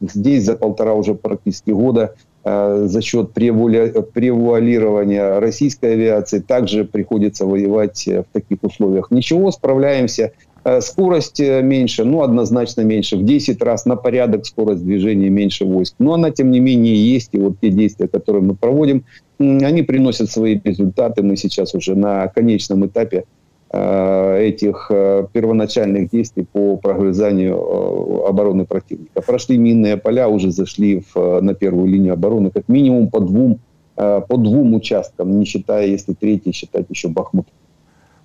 здесь 0.00 0.44
за 0.44 0.56
полтора 0.56 0.94
уже 0.94 1.14
практически 1.14 1.70
года 1.70 2.14
э, 2.44 2.84
за 2.86 3.02
счет 3.02 3.32
превуалирования 3.32 5.40
российской 5.40 5.92
авиации 5.92 6.38
также 6.38 6.84
приходится 6.84 7.44
воевать 7.44 8.06
в 8.06 8.24
таких 8.32 8.58
условиях. 8.62 9.10
Ничего, 9.10 9.50
справляемся. 9.50 10.32
Э, 10.66 10.80
скорость 10.80 11.38
э, 11.38 11.62
меньше, 11.62 12.02
ну, 12.02 12.22
однозначно 12.22 12.80
меньше, 12.80 13.16
в 13.16 13.24
10 13.24 13.62
раз 13.62 13.84
на 13.84 13.94
порядок 13.94 14.46
скорость 14.46 14.84
движения 14.84 15.28
меньше 15.28 15.64
войск. 15.64 15.94
Но 16.00 16.14
она, 16.14 16.32
тем 16.32 16.50
не 16.50 16.58
менее, 16.58 16.96
есть. 16.96 17.28
И 17.34 17.38
вот 17.38 17.60
те 17.60 17.70
действия, 17.70 18.08
которые 18.08 18.42
мы 18.42 18.56
проводим, 18.56 19.04
они 19.38 19.82
приносят 19.82 20.28
свои 20.28 20.58
результаты. 20.64 21.22
Мы 21.22 21.36
сейчас 21.36 21.72
уже 21.76 21.94
на 21.94 22.26
конечном 22.26 22.84
этапе 22.84 23.26
э, 23.70 24.42
этих 24.42 24.90
первоначальных 25.32 26.10
действий 26.10 26.44
по 26.52 26.76
прогрызанию 26.78 28.26
обороны 28.26 28.64
противника. 28.64 29.22
Прошли 29.22 29.58
минные 29.58 29.96
поля, 29.96 30.28
уже 30.28 30.50
зашли 30.50 31.04
в, 31.14 31.40
на 31.42 31.54
первую 31.54 31.86
линию 31.86 32.14
обороны 32.14 32.50
как 32.50 32.68
минимум 32.68 33.08
по 33.08 33.20
двум, 33.20 33.60
по 33.94 34.36
двум 34.36 34.74
участкам, 34.74 35.38
не 35.38 35.44
считая, 35.44 35.86
если 35.86 36.12
третий 36.12 36.50
считать 36.50 36.86
еще 36.90 37.08
Бахмут. 37.08 37.46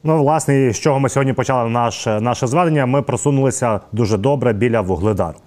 Ну, 0.03 0.17
власне, 0.17 0.73
з 0.73 0.79
чого 0.79 0.99
ми 0.99 1.09
сьогодні 1.09 1.33
почали 1.33 1.69
наше 1.69 2.21
наше 2.21 2.47
зведення, 2.47 2.85
ми 2.85 3.01
просунулися 3.01 3.79
дуже 3.91 4.17
добре 4.17 4.53
біля 4.53 4.81
вугледару. 4.81 5.37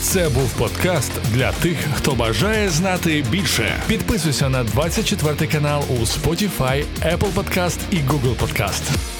Це 0.00 0.28
був 0.28 0.52
подкаст 0.58 1.12
для 1.34 1.52
тих, 1.52 1.76
хто 1.94 2.12
бажає 2.12 2.68
знати 2.68 3.24
більше. 3.30 3.64
Підписуйся 3.88 4.48
на 4.48 4.64
24 4.64 5.52
канал 5.52 5.82
у 5.90 5.94
Spotify, 5.94 6.84
Apple 7.02 7.34
Podcast 7.34 7.78
і 7.90 7.96
Google 7.96 8.36
Podcast. 8.36 9.15